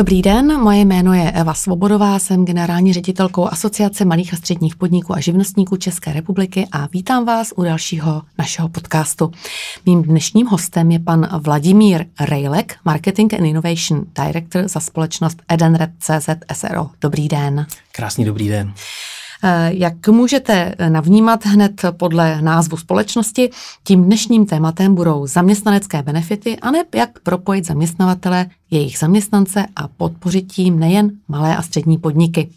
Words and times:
Dobrý 0.00 0.22
den, 0.22 0.60
moje 0.60 0.80
jméno 0.80 1.14
je 1.14 1.30
Eva 1.30 1.54
Svobodová, 1.54 2.18
jsem 2.18 2.44
generální 2.44 2.92
ředitelkou 2.92 3.46
Asociace 3.46 4.04
malých 4.04 4.34
a 4.34 4.36
středních 4.36 4.76
podniků 4.76 5.14
a 5.14 5.20
živnostníků 5.20 5.76
České 5.76 6.12
republiky 6.12 6.68
a 6.72 6.86
vítám 6.86 7.24
vás 7.24 7.52
u 7.56 7.62
dalšího 7.62 8.22
našeho 8.38 8.68
podcastu. 8.68 9.32
Mým 9.86 10.02
dnešním 10.02 10.46
hostem 10.46 10.90
je 10.90 10.98
pan 10.98 11.28
Vladimír 11.46 12.04
Rejlek, 12.20 12.76
Marketing 12.84 13.34
and 13.34 13.44
Innovation 13.44 14.04
Director 14.24 14.68
za 14.68 14.80
společnost 14.80 15.42
Edenred 15.48 15.90
CZ 15.98 16.28
SRO. 16.52 16.90
Dobrý 17.00 17.28
den. 17.28 17.66
Krásný 17.92 18.24
dobrý 18.24 18.48
den. 18.48 18.72
Eh, 19.44 19.70
jak 19.74 20.08
můžete 20.08 20.74
navnímat 20.88 21.46
hned 21.46 21.82
podle 21.90 22.42
názvu 22.42 22.76
společnosti, 22.76 23.50
tím 23.84 24.04
dnešním 24.04 24.46
tématem 24.46 24.94
budou 24.94 25.26
zaměstnanecké 25.26 26.02
benefity 26.02 26.56
a 26.56 26.70
ne 26.70 26.84
jak 26.94 27.18
propojit 27.18 27.66
zaměstnavatele, 27.66 28.46
jejich 28.70 28.98
zaměstnance 28.98 29.66
a 29.76 29.88
podpořit 29.88 30.52
tím 30.52 30.78
nejen 30.78 31.10
malé 31.28 31.56
a 31.56 31.62
střední 31.62 31.98
podniky. 31.98 32.50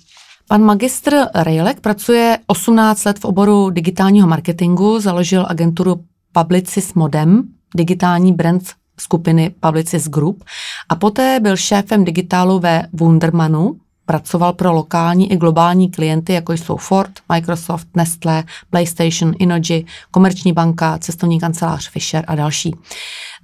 Pan 0.47 0.63
magistr 0.63 1.15
Rejlek 1.35 1.79
pracuje 1.79 2.37
18 2.47 3.05
let 3.05 3.19
v 3.19 3.25
oboru 3.25 3.69
digitálního 3.69 4.27
marketingu, 4.27 4.99
založil 4.99 5.45
agenturu 5.49 6.03
Publicis 6.31 6.93
Modem, 6.93 7.43
digitální 7.75 8.33
brand 8.33 8.63
skupiny 8.99 9.55
Publicis 9.59 10.07
Group 10.07 10.43
a 10.89 10.95
poté 10.95 11.39
byl 11.39 11.57
šéfem 11.57 12.05
digitálu 12.05 12.59
ve 12.59 12.87
Wundermanu, 12.93 13.75
Pracoval 14.05 14.53
pro 14.53 14.73
lokální 14.73 15.31
i 15.31 15.37
globální 15.37 15.91
klienty, 15.91 16.33
jako 16.33 16.53
jsou 16.53 16.77
Ford, 16.77 17.11
Microsoft, 17.29 17.87
Nestlé, 17.95 18.43
PlayStation, 18.69 19.33
Inoji, 19.39 19.85
Komerční 20.11 20.53
banka, 20.53 20.97
cestovní 20.97 21.39
kancelář 21.39 21.89
Fisher 21.89 22.23
a 22.27 22.35
další. 22.35 22.75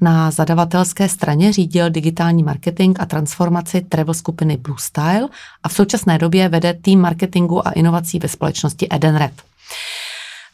Na 0.02 0.32
zadavatelské 0.32 1.10
straně 1.10 1.54
řídil 1.54 1.90
digitální 1.90 2.44
marketing 2.44 2.98
a 3.00 3.06
transformaci 3.06 3.82
travel 3.82 4.14
skupiny 4.14 4.58
Blue 4.58 4.80
Style 4.80 5.28
a 5.64 5.70
v 5.70 5.74
současné 5.74 6.18
době 6.18 6.50
vede 6.50 6.74
tým 6.74 7.02
marketingu 7.02 7.68
a 7.68 7.72
inovací 7.72 8.20
ve 8.20 8.28
společnosti 8.28 8.88
Edenred. 8.92 9.34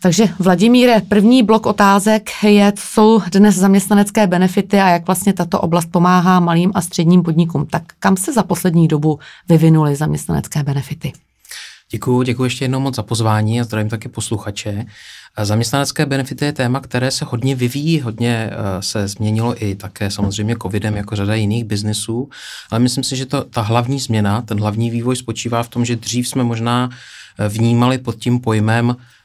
Takže 0.02 0.26
Vladimíre, 0.40 1.02
první 1.02 1.44
blok 1.44 1.66
otázek 1.66 2.30
je, 2.44 2.72
co 2.72 2.82
jsou 2.82 3.22
dnes 3.32 3.56
zaměstnanecké 3.56 4.28
benefity 4.28 4.80
a 4.80 4.90
jak 4.90 5.06
vlastně 5.08 5.34
tato 5.34 5.60
oblast 5.60 5.92
pomáhá 5.92 6.40
malým 6.40 6.72
a 6.76 6.82
středním 6.82 7.24
podnikům. 7.24 7.66
Tak 7.66 7.84
kam 8.00 8.18
se 8.18 8.34
za 8.34 8.44
poslední 8.44 8.88
dobu 8.88 9.20
vyvinuly 9.50 9.96
zaměstnanecké 9.96 10.64
benefity? 10.64 11.14
Děkuji, 11.92 12.24
děkuji 12.24 12.44
ještě 12.44 12.66
jednou 12.66 12.80
moc 12.80 12.96
za 12.96 13.04
pozvání 13.04 13.62
a 13.62 13.64
zdravím 13.64 13.90
taky 13.90 14.10
posluchače. 14.10 14.86
Zaměstnanecké 15.44 16.06
benefity 16.06 16.46
je 16.46 16.54
téma, 16.54 16.80
které 16.80 17.12
se 17.12 17.26
hodně 17.26 17.56
vyvíjí, 17.56 18.02
hodně 18.02 18.50
eh, 18.52 18.82
se 18.82 19.08
změnilo 19.08 19.64
i 19.64 19.76
také 19.76 20.12
samozřejmě 20.12 20.56
covidem, 20.62 20.96
jako 20.96 21.16
řada 21.16 21.36
jiných 21.36 21.64
biznesů, 21.64 22.30
ale 22.72 22.80
myslím 22.80 23.04
si, 23.04 23.16
že 23.16 23.26
to, 23.26 23.44
ta 23.44 23.62
hlavní 23.62 24.00
změna, 24.00 24.42
ten 24.42 24.60
hlavní 24.60 24.90
vývoj 24.90 25.16
spočívá 25.16 25.64
v 25.64 25.70
tom, 25.70 25.86
že 25.86 25.96
dřív 25.96 26.28
jsme 26.28 26.44
možná 26.44 26.90
eh, 27.40 27.50
vnímali 27.50 27.98
pod 27.98 28.16
tím 28.16 28.40
pojmem 28.40 28.96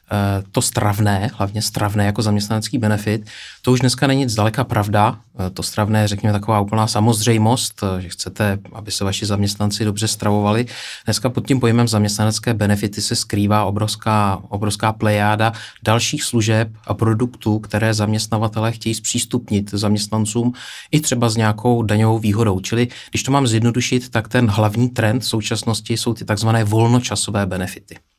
to 0.51 0.61
stravné, 0.61 1.31
hlavně 1.33 1.61
stravné 1.61 2.05
jako 2.05 2.21
zaměstnanecký 2.21 2.77
benefit, 2.77 3.25
to 3.61 3.71
už 3.71 3.79
dneska 3.79 4.07
není 4.07 4.29
zdaleka 4.29 4.63
pravda. 4.63 5.19
Eh, 5.39 5.49
to 5.49 5.63
stravné 5.63 6.01
je, 6.01 6.07
řekněme, 6.07 6.33
taková 6.33 6.59
úplná 6.59 6.87
samozřejmost, 6.87 7.83
eh, 7.83 8.01
že 8.01 8.09
chcete, 8.09 8.59
aby 8.73 8.91
se 8.91 9.03
vaši 9.03 9.25
zaměstnanci 9.25 9.85
dobře 9.85 10.07
stravovali. 10.07 10.65
Dneska 11.05 11.29
pod 11.29 11.47
tím 11.47 11.59
pojmem 11.59 11.87
zaměstnanecké 11.87 12.53
benefity 12.53 13.01
se 13.01 13.15
skrývá 13.15 13.65
obrovská, 13.65 14.41
obrovská 14.49 14.93
plejáda 14.93 15.53
dalších 15.83 16.23
služeb 16.23 16.69
a 16.87 16.93
produktů, 16.93 17.59
které 17.59 17.93
zaměstnavatele 17.93 18.71
chtějí 18.71 18.95
zpřístupnit 18.95 19.69
zaměstnancům 19.73 20.53
i 20.91 20.99
třeba 20.99 21.29
s 21.29 21.37
nějakou 21.37 21.83
daňovou 21.83 22.19
výhodou. 22.19 22.59
Čili, 22.59 22.87
když 23.09 23.23
to 23.23 23.31
mám 23.31 23.47
zjednodušit, 23.47 24.09
tak 24.09 24.27
ten 24.27 24.49
hlavní 24.49 24.89
trend 24.89 25.19
v 25.19 25.27
současnosti 25.27 25.97
jsou 25.97 26.13
ty 26.13 26.25
takzvané 26.25 26.63
volnočasové 26.63 27.45
benefity. 27.45 28.10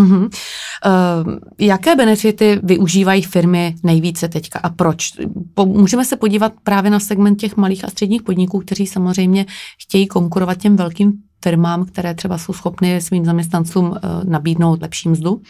Mm-hmm. 0.00 0.24
Uh, 0.24 1.34
jaké 1.58 1.96
benefity 1.96 2.60
využívají 2.62 3.22
firmy 3.22 3.74
nejvíce 3.82 4.28
teďka 4.28 4.58
a 4.58 4.68
proč? 4.68 5.12
Po, 5.54 5.66
můžeme 5.66 6.04
se 6.04 6.16
podívat 6.16 6.52
právě 6.62 6.90
na 6.90 7.00
segment 7.00 7.36
těch 7.36 7.56
malých 7.56 7.84
a 7.84 7.90
středních 7.90 8.22
podniků, 8.22 8.60
kteří 8.60 8.86
samozřejmě 8.86 9.46
chtějí 9.82 10.06
konkurovat 10.06 10.58
těm 10.58 10.76
velkým 10.76 11.12
firmám, 11.42 11.84
které 11.84 12.14
třeba 12.14 12.38
jsou 12.38 12.52
schopny 12.52 13.00
svým 13.00 13.24
zaměstnancům 13.24 13.90
uh, 13.90 13.96
nabídnout 14.24 14.82
lepší 14.82 15.08
mzdu. 15.08 15.42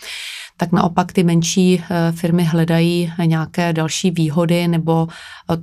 Tak 0.57 0.73
naopak 0.73 1.13
ty 1.13 1.25
menší 1.25 1.79
uh, 1.79 2.17
firmy 2.17 2.45
hledají 2.45 3.13
nějaké 3.25 3.73
další 3.73 4.11
výhody 4.11 4.69
nebo 4.69 5.09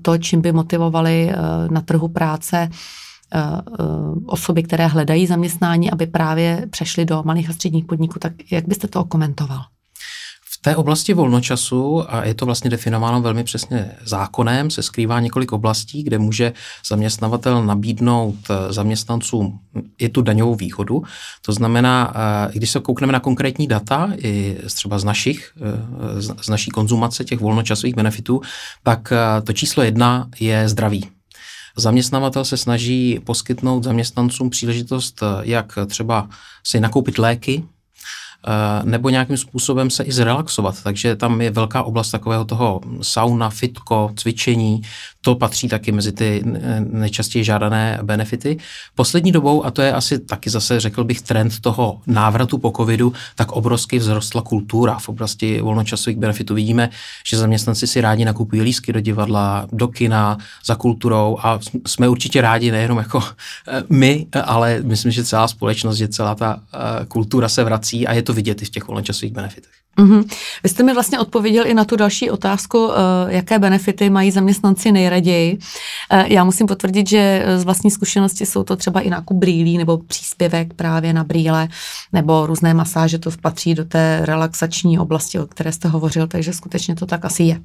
to, 0.01 0.17
čím 0.17 0.41
by 0.41 0.51
motivovali 0.51 1.31
na 1.69 1.81
trhu 1.81 2.07
práce 2.07 2.69
Eh, 2.69 2.69
eh, 2.69 3.12
osoby, 4.25 4.63
které 4.63 4.87
hledají 4.87 5.27
zaměstnání, 5.27 5.91
aby 5.91 6.07
právě 6.07 6.67
přešly 6.69 7.05
do 7.05 7.23
malých 7.25 7.49
a 7.49 7.53
středních 7.53 7.85
podniků. 7.85 8.19
Tak 8.19 8.33
jak 8.51 8.67
byste 8.67 8.87
to 8.87 9.03
komentoval? 9.03 9.61
V 10.45 10.61
té 10.63 10.75
oblasti 10.75 11.13
volnočasu, 11.13 12.13
a 12.13 12.25
je 12.25 12.33
to 12.33 12.45
vlastně 12.45 12.69
definováno 12.69 13.21
velmi 13.21 13.43
přesně 13.43 13.91
zákonem, 14.05 14.71
se 14.71 14.83
skrývá 14.83 15.19
několik 15.19 15.51
oblastí, 15.51 16.03
kde 16.03 16.19
může 16.19 16.53
zaměstnavatel 16.87 17.65
nabídnout 17.65 18.35
eh, 18.49 18.73
zaměstnancům 18.73 19.59
i 19.97 20.09
tu 20.09 20.21
daňovou 20.21 20.55
výhodu. 20.55 21.03
To 21.45 21.53
znamená, 21.53 22.13
když 22.53 22.69
se 22.69 22.79
koukneme 22.79 23.13
na 23.13 23.19
konkrétní 23.19 23.67
data, 23.67 24.11
i 24.17 24.57
třeba 24.65 24.99
z 24.99 25.03
našich, 25.03 25.53
z 26.41 26.49
naší 26.49 26.71
konzumace 26.71 27.23
těch 27.23 27.39
volnočasových 27.39 27.95
benefitů, 27.95 28.41
tak 28.83 29.13
to 29.43 29.53
číslo 29.53 29.83
jedna 29.83 30.27
je 30.39 30.69
zdraví. 30.69 31.09
Zaměstnavatel 31.77 32.45
se 32.45 32.57
snaží 32.57 33.19
poskytnout 33.23 33.83
zaměstnancům 33.83 34.49
příležitost, 34.49 35.23
jak 35.41 35.77
třeba 35.87 36.29
si 36.63 36.79
nakoupit 36.79 37.17
léky, 37.17 37.63
Eh, 37.63 37.72
nebo 38.83 39.09
nějakým 39.09 39.37
způsobem 39.37 39.89
se 39.89 40.03
i 40.03 40.11
zrelaxovat. 40.11 40.83
Takže 40.83 41.15
tam 41.15 41.41
je 41.41 41.51
velká 41.51 41.83
oblast 41.83 42.11
takového 42.11 42.45
toho 42.45 42.81
sauna, 43.01 43.49
fitko, 43.49 44.11
cvičení, 44.15 44.81
to 45.21 45.35
patří 45.35 45.67
taky 45.67 45.91
mezi 45.91 46.11
ty 46.11 46.43
nejčastěji 46.79 47.43
žádané 47.43 47.99
benefity. 48.03 48.57
Poslední 48.95 49.31
dobou, 49.31 49.65
a 49.65 49.71
to 49.71 49.81
je 49.81 49.93
asi 49.93 50.19
taky 50.19 50.49
zase, 50.49 50.79
řekl 50.79 51.03
bych, 51.03 51.21
trend 51.21 51.59
toho 51.59 52.01
návratu 52.07 52.57
po 52.57 52.71
covidu, 52.77 53.13
tak 53.35 53.51
obrovsky 53.51 53.99
vzrostla 53.99 54.41
kultura 54.41 54.99
v 54.99 55.09
oblasti 55.09 55.61
volnočasových 55.61 56.17
benefitů. 56.17 56.55
Vidíme, 56.55 56.89
že 57.27 57.37
zaměstnanci 57.37 57.87
si 57.87 58.01
rádi 58.01 58.25
nakupují 58.25 58.61
lísky 58.61 58.93
do 58.93 58.99
divadla, 58.99 59.67
do 59.71 59.87
kina, 59.87 60.37
za 60.65 60.75
kulturou 60.75 61.37
a 61.43 61.59
jsme 61.87 62.09
určitě 62.09 62.41
rádi 62.41 62.71
nejenom 62.71 62.97
jako 62.97 63.23
eh, 63.67 63.83
my, 63.89 64.27
ale 64.43 64.79
myslím, 64.83 65.11
že 65.11 65.23
celá 65.23 65.47
společnost, 65.47 65.97
že 65.97 66.07
celá 66.07 66.35
ta 66.35 66.59
eh, 66.73 67.05
kultura 67.05 67.49
se 67.49 67.63
vrací 67.63 68.07
a 68.07 68.13
je 68.13 68.21
to 68.21 68.32
vidět 68.33 68.61
i 68.61 68.65
v 68.65 68.69
těch 68.69 68.87
volnočasových 68.87 69.33
benefitech. 69.33 69.71
Mm-hmm. 69.97 70.23
Vy 70.63 70.69
jste 70.69 70.83
mi 70.83 70.93
vlastně 70.93 71.19
odpověděl 71.19 71.67
i 71.67 71.73
na 71.73 71.85
tu 71.85 71.95
další 71.95 72.29
otázku, 72.29 72.85
uh, 72.85 72.93
jaké 73.27 73.59
benefity 73.59 74.09
mají 74.09 74.31
zaměstnanci 74.31 74.91
nejraději. 74.91 75.57
Uh, 76.13 76.19
já 76.19 76.43
musím 76.43 76.67
potvrdit, 76.67 77.09
že 77.09 77.45
z 77.57 77.63
vlastní 77.63 77.91
zkušenosti 77.91 78.45
jsou 78.45 78.63
to 78.63 78.75
třeba 78.75 79.01
i 79.01 79.09
nákup 79.09 79.37
brýlí 79.37 79.77
nebo 79.77 79.97
příspěvek 79.97 80.73
právě 80.73 81.13
na 81.13 81.23
brýle 81.23 81.67
nebo 82.13 82.45
různé 82.45 82.73
masáže, 82.73 83.17
to 83.19 83.31
patří 83.41 83.73
do 83.75 83.85
té 83.85 84.21
relaxační 84.23 84.99
oblasti, 84.99 85.39
o 85.39 85.45
které 85.45 85.71
jste 85.71 85.87
hovořil, 85.87 86.27
takže 86.27 86.53
skutečně 86.53 86.95
to 86.95 87.05
tak 87.05 87.25
asi 87.25 87.43
je. 87.43 87.59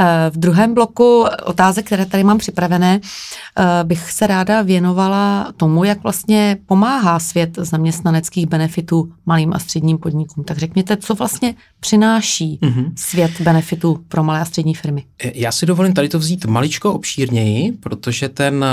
Eh, 0.00 0.30
v 0.30 0.36
druhém 0.36 0.74
bloku 0.74 1.26
otázek, 1.44 1.86
které 1.86 2.06
tady 2.06 2.24
mám 2.24 2.38
připravené, 2.38 3.00
eh, 3.00 3.84
bych 3.84 4.12
se 4.12 4.26
ráda 4.26 4.62
věnovala 4.62 5.52
tomu, 5.56 5.84
jak 5.84 6.02
vlastně 6.02 6.56
pomáhá 6.66 7.18
svět 7.18 7.50
zaměstnaneckých 7.56 8.46
benefitů 8.46 9.12
malým 9.26 9.52
a 9.52 9.58
středním 9.58 9.98
podnikům. 9.98 10.44
Tak 10.44 10.58
řekněte, 10.58 10.96
co 10.96 11.14
vlastně 11.14 11.54
přináší 11.80 12.58
mm-hmm. 12.62 12.92
svět 12.96 13.40
benefitů 13.40 14.04
pro 14.08 14.24
malé 14.24 14.40
a 14.40 14.44
střední 14.44 14.74
firmy. 14.74 15.04
Eh, 15.24 15.32
já 15.34 15.52
si 15.52 15.66
dovolím 15.66 15.94
tady 15.94 16.08
to 16.08 16.18
vzít 16.18 16.44
maličko 16.44 16.92
obšírněji, 16.92 17.72
protože 17.72 18.28
ten, 18.28 18.64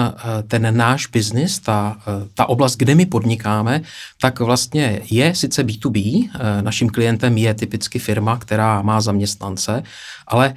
ten 0.48 0.78
náš 0.78 1.08
biznis, 1.08 1.60
ta, 1.60 1.98
ta 2.34 2.50
oblast, 2.50 2.76
kde 2.76 2.96
my 2.96 3.06
podnikáme, 3.06 3.82
tak 4.22 4.40
vlastně 4.40 5.02
je 5.12 5.36
sice 5.36 5.64
B2B, 5.64 6.30
naším 6.62 6.90
klientem 6.90 7.38
je 7.38 7.54
typicky 7.54 8.00
firma, 8.00 8.38
která 8.38 8.82
má 8.82 9.02
zaměstnance, 9.02 9.84
ale 10.28 10.56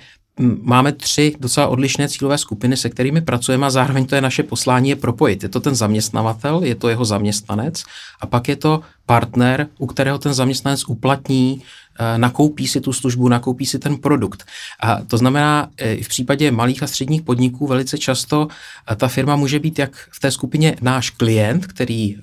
máme 0.63 0.93
tři 0.93 1.35
docela 1.41 1.67
odlišné 1.67 2.09
cílové 2.09 2.39
skupiny, 2.39 2.77
se 2.77 2.91
kterými 2.91 3.21
pracujeme 3.21 3.67
a 3.67 3.71
zároveň 3.71 4.07
to 4.07 4.15
je 4.15 4.21
naše 4.21 4.43
poslání 4.43 4.89
je 4.89 4.97
propojit. 4.97 5.43
Je 5.43 5.49
to 5.49 5.61
ten 5.61 5.75
zaměstnavatel, 5.75 6.61
je 6.65 6.75
to 6.75 6.89
jeho 6.89 7.05
zaměstnanec 7.05 7.85
a 8.21 8.27
pak 8.27 8.49
je 8.49 8.57
to 8.57 8.81
partner, 9.13 9.67
u 9.79 9.87
kterého 9.87 10.19
ten 10.19 10.35
zaměstnanec 10.35 10.89
uplatní 10.89 11.63
Eh, 12.01 12.19
nakoupí 12.19 12.69
si 12.69 12.81
tu 12.81 12.93
službu, 12.93 13.29
nakoupí 13.29 13.67
si 13.67 13.79
ten 13.79 13.97
produkt. 13.97 14.45
A 14.81 15.03
to 15.07 15.19
znamená, 15.19 15.69
eh, 15.79 15.97
v 16.03 16.09
případě 16.09 16.51
malých 16.51 16.83
a 16.83 16.87
středních 16.87 17.23
podniků 17.23 17.67
velice 17.67 17.99
často 17.99 18.49
eh, 18.93 18.97
ta 18.97 19.09
firma 19.09 19.37
může 19.37 19.59
být 19.59 19.79
jak 19.79 20.09
v 20.11 20.21
té 20.21 20.31
skupině 20.31 20.77
náš 20.81 21.11
klient, 21.11 21.67
který 21.67 22.17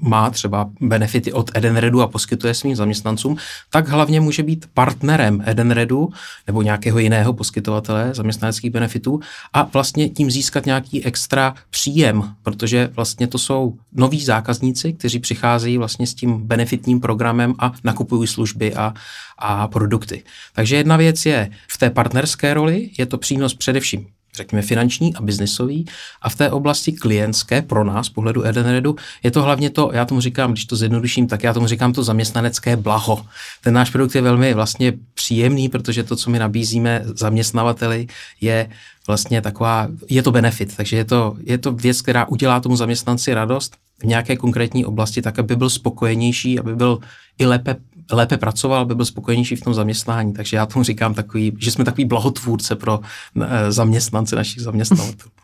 má 0.00 0.30
třeba 0.30 0.70
benefity 0.80 1.32
od 1.32 1.50
Edenredu 1.54 2.02
a 2.02 2.06
poskytuje 2.06 2.54
svým 2.54 2.76
zaměstnancům, 2.76 3.36
tak 3.70 3.88
hlavně 3.88 4.20
může 4.20 4.42
být 4.42 4.66
partnerem 4.74 5.42
Edenredu 5.46 6.08
nebo 6.46 6.62
nějakého 6.62 6.98
jiného 6.98 7.32
poskytovatele 7.32 8.14
zaměstnaneckých 8.14 8.70
benefitů 8.70 9.20
a 9.52 9.62
vlastně 9.62 10.08
tím 10.08 10.30
získat 10.30 10.66
nějaký 10.66 11.04
extra 11.04 11.54
příjem, 11.70 12.34
protože 12.42 12.90
vlastně 12.92 13.26
to 13.26 13.38
jsou 13.38 13.76
noví 13.92 14.24
zákazníci, 14.24 14.92
kteří 14.92 15.18
přicházejí 15.18 15.78
vlastně 15.78 16.06
s 16.12 16.14
tím 16.14 16.46
benefitním 16.46 17.00
programem 17.00 17.54
a 17.58 17.72
nakupují 17.84 18.28
služby 18.28 18.74
a 18.74 18.94
a, 19.38 19.68
produkty. 19.68 20.22
Takže 20.54 20.76
jedna 20.76 20.96
věc 20.96 21.26
je 21.26 21.50
v 21.68 21.78
té 21.78 21.90
partnerské 21.90 22.54
roli, 22.54 22.90
je 22.98 23.06
to 23.06 23.18
přínos 23.18 23.54
především 23.54 24.06
řekněme 24.36 24.62
finanční 24.62 25.14
a 25.14 25.22
biznisový 25.22 25.86
a 26.22 26.28
v 26.28 26.36
té 26.36 26.50
oblasti 26.50 26.92
klientské 26.92 27.62
pro 27.62 27.84
nás, 27.84 28.08
pohledu 28.08 28.46
Edenredu, 28.46 28.96
je 29.22 29.30
to 29.30 29.42
hlavně 29.42 29.70
to, 29.70 29.90
já 29.92 30.04
tomu 30.04 30.20
říkám, 30.20 30.52
když 30.52 30.64
to 30.64 30.76
zjednoduším, 30.76 31.26
tak 31.26 31.42
já 31.42 31.54
tomu 31.54 31.66
říkám 31.66 31.92
to 31.92 32.02
zaměstnanecké 32.02 32.76
blaho. 32.76 33.26
Ten 33.62 33.74
náš 33.74 33.90
produkt 33.90 34.14
je 34.14 34.22
velmi 34.22 34.54
vlastně 34.54 34.92
příjemný, 35.14 35.68
protože 35.68 36.02
to, 36.02 36.16
co 36.16 36.30
my 36.30 36.38
nabízíme 36.38 37.02
zaměstnavateli, 37.04 38.06
je 38.40 38.68
vlastně 39.06 39.42
taková, 39.42 39.88
je 40.08 40.22
to 40.22 40.32
benefit, 40.32 40.76
takže 40.76 40.96
je 40.96 41.04
to, 41.04 41.36
je 41.40 41.58
to 41.58 41.72
věc, 41.72 42.02
která 42.02 42.28
udělá 42.28 42.60
tomu 42.60 42.76
zaměstnanci 42.76 43.34
radost 43.34 43.76
v 44.02 44.06
nějaké 44.06 44.36
konkrétní 44.36 44.84
oblasti, 44.84 45.22
tak 45.22 45.38
aby 45.38 45.56
byl 45.56 45.70
spokojenější, 45.70 46.58
aby 46.58 46.76
byl 46.76 46.98
i 47.38 47.46
lépe 47.46 47.76
lépe 48.12 48.36
pracoval, 48.36 48.82
aby 48.82 48.94
byl 48.94 49.04
spokojenější 49.04 49.56
v 49.56 49.60
tom 49.60 49.74
zaměstnání. 49.74 50.32
Takže 50.32 50.56
já 50.56 50.66
tomu 50.66 50.84
říkám 50.84 51.14
takový, 51.14 51.52
že 51.58 51.70
jsme 51.70 51.84
takový 51.84 52.04
blahotvůrce 52.04 52.76
pro 52.76 53.00
eh, 53.42 53.72
zaměstnance 53.72 54.36
našich 54.36 54.62
zaměstnavatelů. 54.62 55.30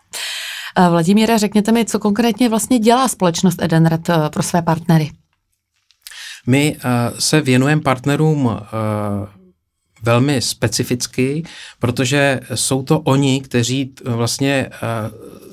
Eh, 0.76 0.90
Vladimíre, 0.90 1.38
řekněte 1.38 1.72
mi, 1.72 1.84
co 1.84 1.98
konkrétně 1.98 2.48
vlastně 2.48 2.78
dělá 2.78 3.08
společnost 3.08 3.62
Edenred 3.62 4.08
eh, 4.08 4.14
pro 4.32 4.42
své 4.42 4.62
partnery? 4.62 5.10
My 6.46 6.76
se 7.18 7.40
věnujeme 7.40 7.82
partnerům 7.82 8.60
velmi 10.02 10.42
specificky, 10.42 11.42
protože 11.78 12.40
jsou 12.54 12.82
to 12.82 13.00
oni, 13.00 13.40
kteří 13.40 13.94
vlastně 14.04 14.70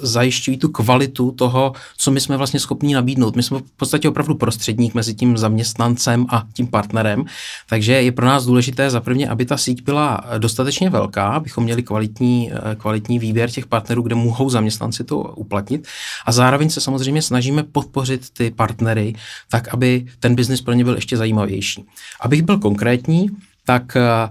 zajišťují 0.02 0.58
tu 0.58 0.70
kvalitu 0.70 1.32
toho, 1.32 1.74
co 1.98 2.12
my 2.12 2.22
jsme 2.22 2.38
vlastně 2.38 2.60
schopni 2.60 2.94
nabídnout. 2.94 3.36
My 3.36 3.44
jsme 3.44 3.60
v 3.60 3.72
podstatě 3.78 4.10
opravdu 4.10 4.36
prostředník 4.36 4.94
mezi 4.94 5.14
tím 5.14 5.38
zaměstnancem 5.38 6.26
a 6.30 6.44
tím 6.54 6.68
partnerem, 6.68 7.26
takže 7.70 7.94
je 7.94 8.12
pro 8.12 8.26
nás 8.26 8.46
důležité 8.46 8.90
za 8.90 9.02
prvně, 9.02 9.30
aby 9.30 9.46
ta 9.46 9.58
síť 9.58 9.84
byla 9.84 10.24
dostatečně 10.38 10.90
velká, 10.90 11.28
abychom 11.28 11.64
měli 11.64 11.84
kvalitní, 11.84 12.52
eh, 12.54 12.76
kvalitní 12.76 13.20
výběr 13.20 13.50
těch 13.50 13.66
partnerů, 13.66 14.02
kde 14.02 14.16
mohou 14.16 14.50
zaměstnanci 14.50 15.04
to 15.04 15.18
uplatnit. 15.18 15.88
A 16.26 16.32
zároveň 16.32 16.70
se 16.70 16.82
samozřejmě 16.82 17.22
snažíme 17.22 17.64
podpořit 17.64 18.30
ty 18.30 18.52
partnery 18.52 19.14
tak, 19.50 19.74
aby 19.74 20.06
ten 20.20 20.36
biznis 20.36 20.62
pro 20.62 20.74
ně 20.74 20.84
byl 20.84 20.96
ještě 20.96 21.18
zajímavější. 21.18 21.86
Abych 22.22 22.42
byl 22.42 22.58
konkrétní, 22.58 23.30
tak 23.66 23.96
eh, 23.96 24.30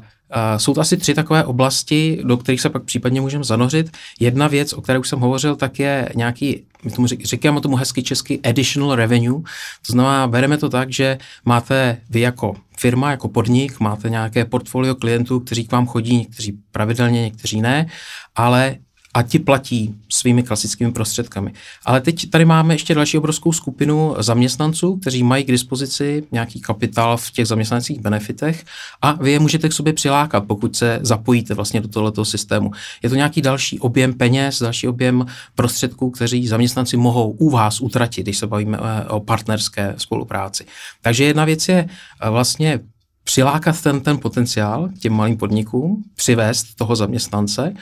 jsou 0.57 0.75
to 0.75 0.81
asi 0.81 0.97
tři 0.97 1.15
takové 1.15 1.45
oblasti, 1.45 2.21
do 2.25 2.37
kterých 2.37 2.61
se 2.61 2.71
pak 2.71 2.85
případně 2.85 3.21
můžeme 3.21 3.45
zanořit. 3.45 3.97
Jedna 4.21 4.49
věc, 4.49 4.73
o 4.73 4.81
které 4.81 4.99
už 4.99 5.09
jsem 5.09 5.21
hovořil, 5.21 5.57
tak 5.57 5.79
je 5.79 6.09
nějaký, 6.15 6.65
my 6.85 6.91
tomu 6.91 7.07
řík, 7.07 7.25
říkáme 7.25 7.61
tomu 7.61 7.77
hezky 7.77 8.03
česky, 8.03 8.41
additional 8.45 8.95
revenue. 8.95 9.43
To 9.87 9.93
znamená, 9.93 10.27
bereme 10.27 10.59
to 10.59 10.69
tak, 10.69 10.93
že 10.93 11.19
máte 11.45 11.97
vy 12.11 12.21
jako 12.21 12.55
firma, 12.79 13.11
jako 13.11 13.29
podnik, 13.29 13.81
máte 13.81 14.11
nějaké 14.11 14.45
portfolio 14.45 14.95
klientů, 14.95 15.41
kteří 15.41 15.65
k 15.65 15.73
vám 15.73 15.87
chodí, 15.87 16.17
někteří 16.17 16.59
pravidelně, 16.73 17.23
někteří 17.23 17.61
ne, 17.61 17.87
ale 18.35 18.77
a 19.15 19.23
ti 19.23 19.39
platí 19.39 19.95
svými 20.09 20.43
klasickými 20.43 20.93
prostředkami. 20.93 21.53
Ale 21.85 22.01
teď 22.01 22.31
tady 22.31 22.45
máme 22.45 22.75
ještě 22.75 22.95
další 22.95 23.19
obrovskou 23.19 23.53
skupinu 23.53 24.15
zaměstnanců, 24.19 24.97
kteří 24.97 25.23
mají 25.23 25.45
k 25.45 25.51
dispozici 25.51 26.25
nějaký 26.33 26.61
kapitál 26.61 27.17
v 27.17 27.31
těch 27.31 27.47
zaměstnaneckých 27.47 28.01
benefitech 28.01 28.65
a 29.03 29.13
vy 29.13 29.33
je 29.33 29.39
můžete 29.39 29.69
k 29.69 29.73
sobě 29.73 29.93
přilákat, 29.93 30.45
pokud 30.45 30.77
se 30.77 30.99
zapojíte 31.03 31.55
vlastně 31.55 31.81
do 31.81 31.89
tohoto 31.89 32.25
systému. 32.25 32.71
Je 33.03 33.09
to 33.09 33.15
nějaký 33.15 33.43
další 33.43 33.81
objem 33.81 34.15
peněz, 34.15 34.63
další 34.63 34.89
objem 34.89 35.27
prostředků, 35.55 36.11
kteří 36.11 36.49
zaměstnanci 36.49 36.97
mohou 36.97 37.31
u 37.31 37.51
vás 37.51 37.81
utratit, 37.81 38.23
když 38.23 38.39
se 38.39 38.47
bavíme 38.47 38.79
eh, 38.81 39.09
o 39.09 39.21
partnerské 39.21 39.95
spolupráci. 39.97 40.67
Takže 41.03 41.25
jedna 41.25 41.45
věc 41.45 41.69
je 41.69 41.87
eh, 41.89 42.31
vlastně 42.31 42.81
přilákat 43.25 43.83
ten, 43.83 44.01
ten 44.01 44.19
potenciál 44.19 44.89
těm 45.01 45.13
malým 45.13 45.37
podnikům, 45.37 46.05
přivést 46.17 46.75
toho 46.75 46.97
zaměstnance, 46.97 47.75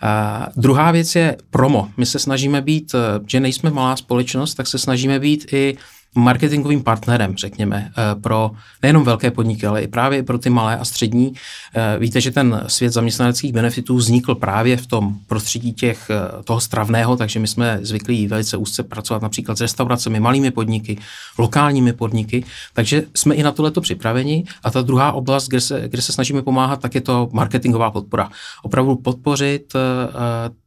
a 0.00 0.46
druhá 0.56 0.90
věc 0.90 1.14
je 1.14 1.36
promo. 1.50 1.90
My 1.96 2.06
se 2.06 2.18
snažíme 2.18 2.60
být, 2.60 2.94
eh, 2.94 3.20
že 3.26 3.40
nejsme 3.40 3.70
malá 3.70 3.96
společnost, 3.96 4.54
tak 4.54 4.66
se 4.66 4.78
snažíme 4.78 5.20
být 5.20 5.52
i 5.52 5.76
marketingovým 6.14 6.82
partnerem, 6.82 7.36
řekněme, 7.36 7.90
eh, 7.90 8.20
pro 8.20 8.50
nejenom 8.82 9.04
velké 9.04 9.30
podniky, 9.30 9.66
ale 9.66 9.82
i 9.82 9.88
právě 9.88 10.22
pro 10.22 10.38
ty 10.38 10.50
malé 10.50 10.78
a 10.78 10.84
střední. 10.84 11.32
Eh, 11.74 11.98
víte, 11.98 12.20
že 12.20 12.30
ten 12.30 12.64
svět 12.66 12.92
zaměstnaneckých 12.92 13.52
benefitů 13.52 13.96
vznikl 13.96 14.34
právě 14.34 14.76
v 14.76 14.86
tom 14.86 15.14
prostředí 15.26 15.72
těch, 15.72 16.10
toho 16.44 16.60
stravného, 16.60 17.16
takže 17.16 17.40
my 17.40 17.46
jsme 17.46 17.78
zvyklí 17.82 18.26
velice 18.26 18.56
úzce 18.56 18.82
pracovat 18.82 19.22
například 19.22 19.58
s 19.58 19.60
restauracemi, 19.60 20.20
malými 20.20 20.50
podniky, 20.50 20.98
lokálními 21.38 21.92
podniky, 21.92 22.44
takže 22.72 23.02
jsme 23.14 23.34
i 23.34 23.42
na 23.42 23.52
tohleto 23.52 23.80
připraveni. 23.80 24.44
A 24.62 24.70
ta 24.70 24.82
druhá 24.82 25.12
oblast, 25.12 25.48
kde 25.48 25.60
se, 25.60 25.88
kde 25.88 26.02
se 26.02 26.12
snažíme 26.12 26.42
pomáhat, 26.42 26.80
tak 26.80 26.94
je 26.94 27.00
to 27.00 27.28
marketingová 27.32 27.90
podpora. 27.90 28.30
Opravdu 28.62 28.96
podpořit 28.96 29.72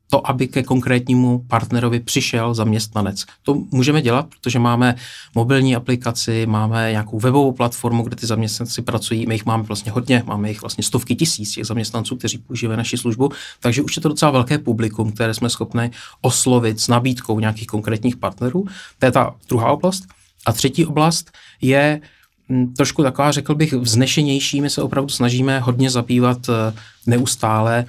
to, 0.09 0.29
aby 0.29 0.47
ke 0.47 0.63
konkrétnímu 0.63 1.39
partnerovi 1.47 1.99
přišel 1.99 2.53
zaměstnanec. 2.53 3.25
To 3.43 3.55
můžeme 3.71 4.01
dělat, 4.01 4.27
protože 4.29 4.59
máme 4.59 4.95
mobilní 5.35 5.75
aplikaci, 5.75 6.45
máme 6.45 6.91
nějakou 6.91 7.19
webovou 7.19 7.51
platformu, 7.51 8.03
kde 8.03 8.15
ty 8.15 8.27
zaměstnanci 8.27 8.81
pracují. 8.81 9.25
My 9.25 9.35
jich 9.35 9.45
máme 9.45 9.63
vlastně 9.63 9.91
hodně, 9.91 10.23
máme 10.25 10.49
jich 10.49 10.61
vlastně 10.61 10.83
stovky 10.83 11.15
tisíc 11.15 11.51
těch 11.51 11.65
zaměstnanců, 11.65 12.15
kteří 12.15 12.37
používají 12.37 12.77
naši 12.77 12.97
službu, 12.97 13.31
takže 13.59 13.81
už 13.81 13.95
je 13.95 14.01
to 14.01 14.09
docela 14.09 14.31
velké 14.31 14.57
publikum, 14.57 15.11
které 15.11 15.33
jsme 15.33 15.49
schopni 15.49 15.91
oslovit 16.21 16.79
s 16.79 16.87
nabídkou 16.87 17.39
nějakých 17.39 17.67
konkrétních 17.67 18.17
partnerů. 18.17 18.65
To 18.99 19.05
je 19.05 19.11
ta 19.11 19.35
druhá 19.49 19.71
oblast. 19.71 20.03
A 20.45 20.53
třetí 20.53 20.85
oblast 20.85 21.31
je 21.61 22.01
hm, 22.49 22.73
trošku 22.73 23.03
taková, 23.03 23.31
řekl 23.31 23.55
bych, 23.55 23.73
vznešenější. 23.73 24.61
My 24.61 24.69
se 24.69 24.81
opravdu 24.81 25.09
snažíme 25.09 25.59
hodně 25.59 25.89
zabývat 25.89 26.49
eh, 26.49 26.73
neustále 27.05 27.85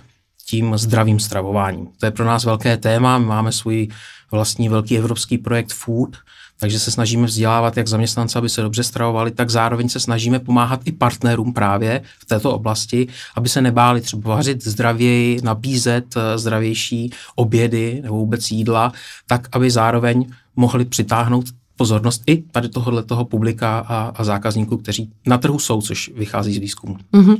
tím 0.50 0.78
zdravým 0.78 1.20
stravováním. 1.20 1.88
To 1.98 2.06
je 2.06 2.10
pro 2.10 2.24
nás 2.24 2.44
velké 2.44 2.76
téma, 2.76 3.18
my 3.18 3.26
máme 3.26 3.52
svůj 3.52 3.88
vlastní 4.30 4.68
velký 4.68 4.98
evropský 4.98 5.38
projekt 5.38 5.72
Food, 5.72 6.16
takže 6.60 6.78
se 6.78 6.90
snažíme 6.90 7.26
vzdělávat 7.26 7.76
jak 7.76 7.88
zaměstnance, 7.88 8.38
aby 8.38 8.48
se 8.48 8.62
dobře 8.62 8.84
stravovali, 8.84 9.30
tak 9.30 9.50
zároveň 9.50 9.88
se 9.88 10.00
snažíme 10.00 10.38
pomáhat 10.38 10.80
i 10.84 10.92
partnerům 10.92 11.52
právě 11.52 12.02
v 12.18 12.24
této 12.24 12.52
oblasti, 12.52 13.08
aby 13.34 13.48
se 13.48 13.60
nebáli 13.60 14.00
třeba 14.00 14.34
vařit 14.34 14.64
zdravěji, 14.64 15.40
nabízet 15.42 16.16
eh, 16.16 16.38
zdravější 16.38 17.10
obědy 17.34 18.00
nebo 18.02 18.16
vůbec 18.16 18.50
jídla, 18.50 18.92
tak 19.26 19.48
aby 19.52 19.70
zároveň 19.70 20.26
mohli 20.56 20.84
přitáhnout 20.84 21.44
pozornost 21.76 22.22
i 22.26 22.42
tady 22.42 22.68
tohohle 22.68 23.02
toho 23.02 23.24
publika 23.24 23.78
a, 23.78 24.12
a 24.16 24.24
zákazníků, 24.24 24.76
kteří 24.76 25.10
na 25.26 25.38
trhu 25.38 25.58
jsou, 25.58 25.82
což 25.82 26.10
vychází 26.16 26.54
z 26.54 26.58
výzkumu. 26.58 26.96
Mm-hmm. 27.12 27.38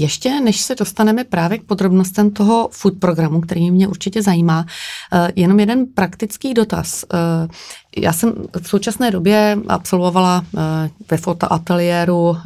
Ještě 0.00 0.40
než 0.40 0.60
se 0.60 0.74
dostaneme 0.74 1.24
právě 1.24 1.58
k 1.58 1.64
podrobnostem 1.64 2.30
toho 2.30 2.68
food 2.72 2.94
programu, 2.98 3.40
který 3.40 3.70
mě 3.70 3.88
určitě 3.88 4.22
zajímá, 4.22 4.66
eh, 5.12 5.32
jenom 5.36 5.60
jeden 5.60 5.86
praktický 5.86 6.54
dotaz. 6.54 7.04
Eh, 7.14 7.48
já 7.96 8.12
jsem 8.12 8.32
v 8.62 8.68
současné 8.68 9.10
době 9.10 9.58
absolvovala 9.68 10.44
eh, 10.56 10.90
ve 11.10 11.16
fotoateliéru 11.16 12.36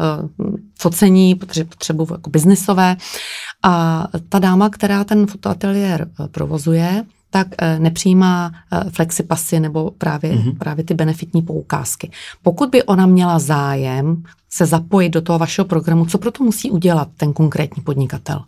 focení, 0.79 1.35
protože 1.35 1.65
potřebuji 1.65 2.09
jako 2.13 2.31
biznisové 2.31 2.97
a 3.63 4.07
ta 4.29 4.39
dáma, 4.39 4.71
která 4.71 5.05
ten 5.05 5.27
fotoateliér 5.27 6.09
provozuje, 6.31 7.05
tak 7.31 7.49
nepřijímá 7.79 8.53
flexipasy 8.91 9.61
nebo 9.61 9.91
právě, 9.91 10.33
mm-hmm. 10.33 10.59
právě 10.59 10.85
ty 10.85 10.95
benefitní 10.95 11.43
poukázky. 11.43 12.11
Pokud 12.43 12.71
by 12.71 12.83
ona 12.83 13.07
měla 13.07 13.39
zájem 13.39 14.23
se 14.55 14.67
zapojit 14.67 15.11
do 15.11 15.21
toho 15.21 15.39
vašeho 15.39 15.65
programu, 15.65 16.07
co 16.07 16.19
proto 16.19 16.45
musí 16.45 16.71
udělat 16.71 17.09
ten 17.17 17.33
konkrétní 17.33 17.83
podnikatel? 17.83 18.45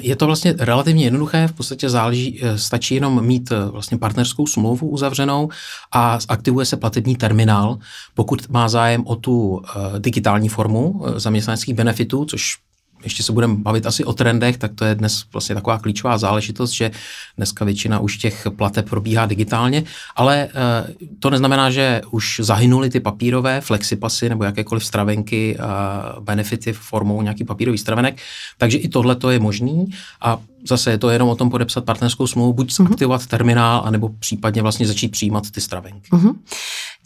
Je 0.00 0.16
to 0.16 0.26
vlastně 0.26 0.54
relativně 0.58 1.04
jednoduché, 1.04 1.48
v 1.48 1.52
podstatě 1.52 1.90
záleží, 1.90 2.40
eh, 2.42 2.58
stačí 2.58 2.94
jenom 2.94 3.24
mít 3.24 3.52
eh, 3.52 3.64
vlastně 3.64 3.98
partnerskou 3.98 4.46
smlouvu 4.46 4.88
uzavřenou 4.88 5.48
a 5.92 6.18
aktivuje 6.28 6.66
se 6.66 6.76
platební 6.76 7.16
terminál. 7.16 7.78
Pokud 8.14 8.48
má 8.48 8.68
zájem 8.68 9.06
o 9.06 9.16
tu 9.16 9.62
digitální 9.98 10.48
formu 10.48 11.04
zaměstnaneckých 11.16 11.74
benefitů, 11.74 12.24
což 12.24 12.58
ještě 13.04 13.22
se 13.22 13.32
budeme 13.32 13.54
bavit 13.54 13.86
asi 13.86 14.04
o 14.04 14.12
trendech, 14.12 14.58
tak 14.58 14.72
to 14.74 14.84
je 14.84 14.94
dnes 14.94 15.24
vlastně 15.32 15.54
taková 15.54 15.78
klíčová 15.78 16.18
záležitost, 16.18 16.70
že 16.70 16.90
dneska 17.36 17.64
většina 17.64 17.98
už 17.98 18.16
těch 18.16 18.46
plateb 18.56 18.90
probíhá 18.90 19.26
digitálně, 19.26 19.84
ale 20.16 20.48
eh, 20.48 21.08
to 21.18 21.30
neznamená, 21.30 21.70
že 21.70 22.00
už 22.10 22.40
zahynuli 22.42 22.90
ty 22.90 23.00
papírové 23.00 23.60
flexipasy 23.60 24.28
nebo 24.28 24.44
jakékoliv 24.44 24.84
stravenky, 24.84 25.58
benefity 26.20 26.72
formou 26.72 27.22
nějaký 27.22 27.44
papírový 27.44 27.78
stravenek, 27.78 28.18
takže 28.58 28.78
i 28.78 28.88
tohle 28.88 29.16
to 29.16 29.30
je 29.30 29.38
možný. 29.38 29.86
A 30.20 30.38
zase 30.68 30.90
je 30.90 30.98
to 30.98 31.10
jenom 31.10 31.28
o 31.28 31.36
tom 31.36 31.50
podepsat 31.50 31.84
partnerskou 31.84 32.26
smlouvu, 32.26 32.52
buď 32.52 32.70
mm-hmm. 32.70 32.92
aktivovat 32.92 33.26
terminál, 33.26 33.82
anebo 33.84 34.08
případně 34.08 34.62
vlastně 34.62 34.86
začít 34.86 35.08
přijímat 35.08 35.50
ty 35.50 35.60
stravenky. 35.60 36.10
Mm-hmm. 36.12 36.34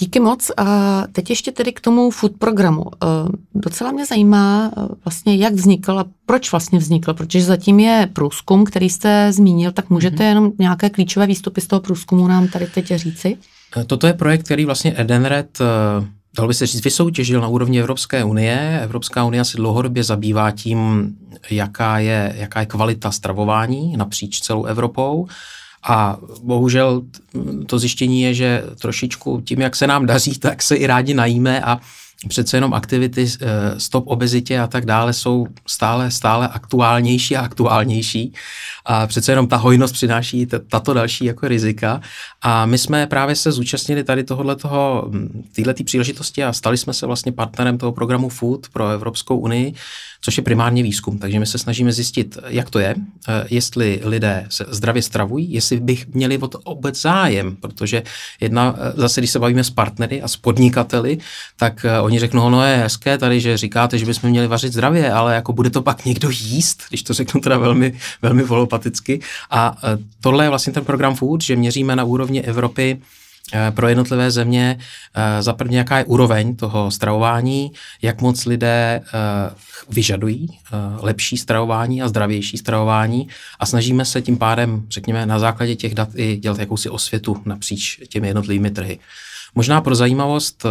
Díky 0.00 0.20
moc. 0.20 0.50
A 0.56 1.02
teď 1.12 1.30
ještě 1.30 1.52
tedy 1.52 1.72
k 1.72 1.80
tomu 1.80 2.10
food 2.10 2.32
programu. 2.38 2.84
E, 2.84 3.06
docela 3.54 3.92
mě 3.92 4.06
zajímá 4.06 4.70
e, 4.76 4.80
vlastně, 5.04 5.36
jak 5.36 5.54
vznikl 5.54 5.98
a 5.98 6.04
proč 6.26 6.52
vlastně 6.52 6.78
vznikl, 6.78 7.14
protože 7.14 7.42
zatím 7.42 7.80
je 7.80 8.08
průzkum, 8.12 8.64
který 8.64 8.90
jste 8.90 9.32
zmínil, 9.32 9.72
tak 9.72 9.90
můžete 9.90 10.16
mm-hmm. 10.16 10.28
jenom 10.28 10.52
nějaké 10.58 10.90
klíčové 10.90 11.26
výstupy 11.26 11.60
z 11.60 11.66
toho 11.66 11.80
průzkumu 11.80 12.28
nám 12.28 12.48
tady 12.48 12.66
teď 12.66 12.94
říci? 12.94 13.36
E, 13.76 13.84
toto 13.84 14.06
je 14.06 14.12
projekt, 14.12 14.44
který 14.44 14.64
vlastně 14.64 14.94
Edenred 14.96 15.58
dalo 16.36 16.48
by 16.48 16.54
se 16.54 16.66
říct, 16.66 16.84
vysoutěžil 16.84 17.40
na 17.40 17.48
úrovni 17.48 17.80
Evropské 17.80 18.24
unie. 18.24 18.80
Evropská 18.82 19.24
unie 19.24 19.44
se 19.44 19.56
dlouhodobě 19.56 20.04
zabývá 20.04 20.50
tím, 20.50 21.10
jaká 21.50 21.98
je, 21.98 22.34
jaká 22.36 22.60
je 22.60 22.66
kvalita 22.66 23.10
stravování 23.10 23.96
napříč 23.96 24.40
celou 24.40 24.64
Evropou. 24.64 25.26
A 25.86 26.16
bohužel 26.42 27.02
to 27.66 27.78
zjištění 27.78 28.22
je, 28.22 28.34
že 28.34 28.62
trošičku 28.80 29.40
tím, 29.40 29.60
jak 29.60 29.76
se 29.76 29.86
nám 29.86 30.06
daří, 30.06 30.38
tak 30.38 30.62
se 30.62 30.76
i 30.76 30.86
rádi 30.86 31.14
najíme 31.14 31.60
a 31.60 31.80
přece 32.28 32.56
jenom 32.56 32.74
aktivity 32.74 33.26
eh, 33.26 33.80
stop 33.80 34.04
obezitě 34.06 34.60
a 34.60 34.66
tak 34.66 34.86
dále 34.86 35.12
jsou 35.12 35.46
stále, 35.66 36.10
stále 36.10 36.48
aktuálnější 36.48 37.36
a 37.36 37.40
aktuálnější. 37.40 38.32
A 38.84 39.06
přece 39.06 39.32
jenom 39.32 39.46
ta 39.46 39.56
hojnost 39.56 39.94
přináší 39.94 40.46
tato 40.70 40.94
další 40.94 41.24
jako 41.24 41.48
rizika. 41.48 42.00
A 42.42 42.66
my 42.66 42.78
jsme 42.78 43.06
právě 43.06 43.36
se 43.36 43.52
zúčastnili 43.52 44.04
tady 44.04 44.24
tohohle 44.24 44.56
toho, 44.56 45.08
hm, 45.10 45.42
této 45.52 45.84
příležitosti 45.84 46.44
a 46.44 46.52
stali 46.52 46.78
jsme 46.78 46.92
se 46.92 47.06
vlastně 47.06 47.32
partnerem 47.32 47.78
toho 47.78 47.92
programu 47.92 48.28
Food 48.28 48.68
pro 48.68 48.88
Evropskou 48.88 49.36
unii, 49.38 49.74
což 50.24 50.36
je 50.36 50.42
primárně 50.42 50.82
výzkum. 50.82 51.18
Takže 51.18 51.40
my 51.40 51.46
se 51.46 51.58
snažíme 51.58 51.92
zjistit, 51.92 52.38
jak 52.46 52.70
to 52.70 52.78
je, 52.78 52.94
eh, 53.28 53.44
jestli 53.50 54.00
lidé 54.04 54.46
se 54.48 54.66
zdravě 54.68 55.02
stravují, 55.02 55.52
jestli 55.52 55.80
bych 55.80 56.06
měli 56.14 56.38
o 56.38 56.48
to 56.48 56.58
obec 56.58 57.00
zájem, 57.00 57.56
protože 57.56 58.02
jedna, 58.40 58.74
eh, 58.78 58.92
zase 58.96 59.20
když 59.20 59.30
se 59.30 59.38
bavíme 59.38 59.64
s 59.64 59.70
partnery 59.70 60.22
a 60.22 60.28
s 60.28 60.36
podnikateli, 60.36 61.18
tak 61.56 61.84
eh, 61.84 62.00
oni 62.00 62.18
řeknou, 62.18 62.50
no 62.50 62.64
je 62.64 62.76
hezké 62.76 63.18
tady, 63.18 63.40
že 63.40 63.56
říkáte, 63.56 63.98
že 63.98 64.06
bychom 64.06 64.30
měli 64.30 64.46
vařit 64.46 64.72
zdravě, 64.72 65.12
ale 65.12 65.34
jako 65.34 65.52
bude 65.52 65.70
to 65.70 65.82
pak 65.82 66.04
někdo 66.04 66.30
jíst, 66.30 66.82
když 66.88 67.02
to 67.02 67.14
řeknu 67.14 67.40
teda 67.40 67.58
velmi, 67.58 67.98
velmi 68.22 68.42
volopaticky. 68.74 69.20
A 69.50 69.76
tohle 70.20 70.44
je 70.44 70.48
vlastně 70.48 70.72
ten 70.72 70.84
program 70.84 71.14
Food, 71.14 71.42
že 71.42 71.56
měříme 71.56 71.96
na 71.96 72.04
úrovni 72.04 72.42
Evropy 72.42 72.98
Eh, 73.52 73.70
pro 73.70 73.88
jednotlivé 73.88 74.30
země 74.30 74.78
eh, 75.14 75.42
za 75.42 75.52
první, 75.52 75.76
jaká 75.76 75.98
je 75.98 76.04
úroveň 76.04 76.56
toho 76.56 76.90
stravování, 76.90 77.72
jak 78.02 78.20
moc 78.20 78.46
lidé 78.46 79.00
vyžadují 79.88 80.48
lepší 81.00 81.36
stravování 81.36 82.02
a 82.02 82.08
zdravější 82.08 82.56
stravování 82.56 83.28
a 83.60 83.66
snažíme 83.66 84.04
se 84.04 84.22
tím 84.22 84.38
pádem, 84.38 84.86
řekněme, 84.90 85.26
na 85.26 85.38
základě 85.38 85.76
těch 85.76 85.94
dat 85.94 86.08
i 86.14 86.36
dělat 86.36 86.58
jakousi 86.58 86.88
osvětu 86.88 87.36
napříč 87.44 88.00
těmi 88.08 88.26
jednotlivými 88.26 88.70
trhy. 88.70 88.98
Možná 89.54 89.80
pro 89.80 89.94
zajímavost 89.94 90.66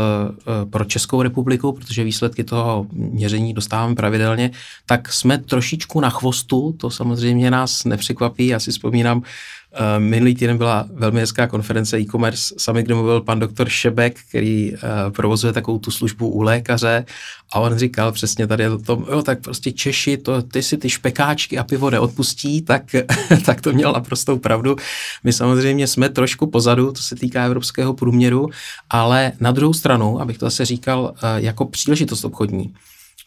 pro 0.70 0.86
Českou 0.86 1.22
republiku, 1.22 1.72
protože 1.72 2.04
výsledky 2.04 2.44
toho 2.44 2.88
měření 2.92 3.54
dostáváme 3.54 3.96
pravidelně, 3.96 4.52
tak 4.86 5.14
jsme 5.14 5.38
trošičku 5.38 6.00
na 6.00 6.10
chvostu, 6.10 6.74
to 6.78 6.90
samozřejmě 6.90 7.52
nás 7.52 7.84
nepřekvapí. 7.86 8.48
Já 8.48 8.60
si 8.60 8.72
vzpomínám, 8.72 9.24
Eh, 9.24 9.63
minulý 9.98 10.36
týden 10.36 10.58
byla 10.58 10.86
velmi 10.94 11.20
hezká 11.20 11.48
konference 11.48 12.00
e-commerce, 12.00 12.56
sami, 12.58 12.84
kde 12.84 12.96
mluvil 12.96 13.22
pan 13.22 13.40
doktor 13.40 13.70
Šebek, 13.70 14.20
který 14.30 14.72
uh, 14.72 14.80
provozuje 15.10 15.54
takovou 15.54 15.80
tu 15.80 15.92
službu 15.92 16.28
u 16.28 16.42
lékaře 16.42 17.06
a 17.54 17.60
on 17.60 17.78
říkal 17.78 18.12
přesně 18.12 18.48
tady 18.48 18.70
o 18.70 18.78
tom, 18.78 19.06
jo, 19.12 19.24
tak 19.24 19.42
prostě 19.42 19.72
Češi, 19.72 20.18
to, 20.18 20.42
ty 20.42 20.64
si 20.64 20.78
ty 20.78 20.90
špekáčky 20.90 21.58
a 21.58 21.64
pivo 21.64 21.90
neodpustí, 21.90 22.62
tak, 22.62 22.84
tak 23.46 23.62
to 23.62 23.74
měl 23.74 23.92
naprostou 23.92 24.38
pravdu. 24.38 24.76
My 25.24 25.34
samozřejmě 25.34 25.88
jsme 25.88 26.10
trošku 26.10 26.48
pozadu, 26.48 26.92
co 26.92 27.04
se 27.04 27.16
týká 27.16 27.46
evropského 27.46 27.94
průměru, 27.94 28.50
ale 28.90 29.32
na 29.40 29.52
druhou 29.52 29.74
stranu, 29.74 30.22
abych 30.22 30.38
to 30.38 30.46
zase 30.46 30.66
říkal, 30.66 31.02
uh, 31.02 31.30
jako 31.36 31.66
příležitost 31.66 32.26
obchodní, 32.26 32.74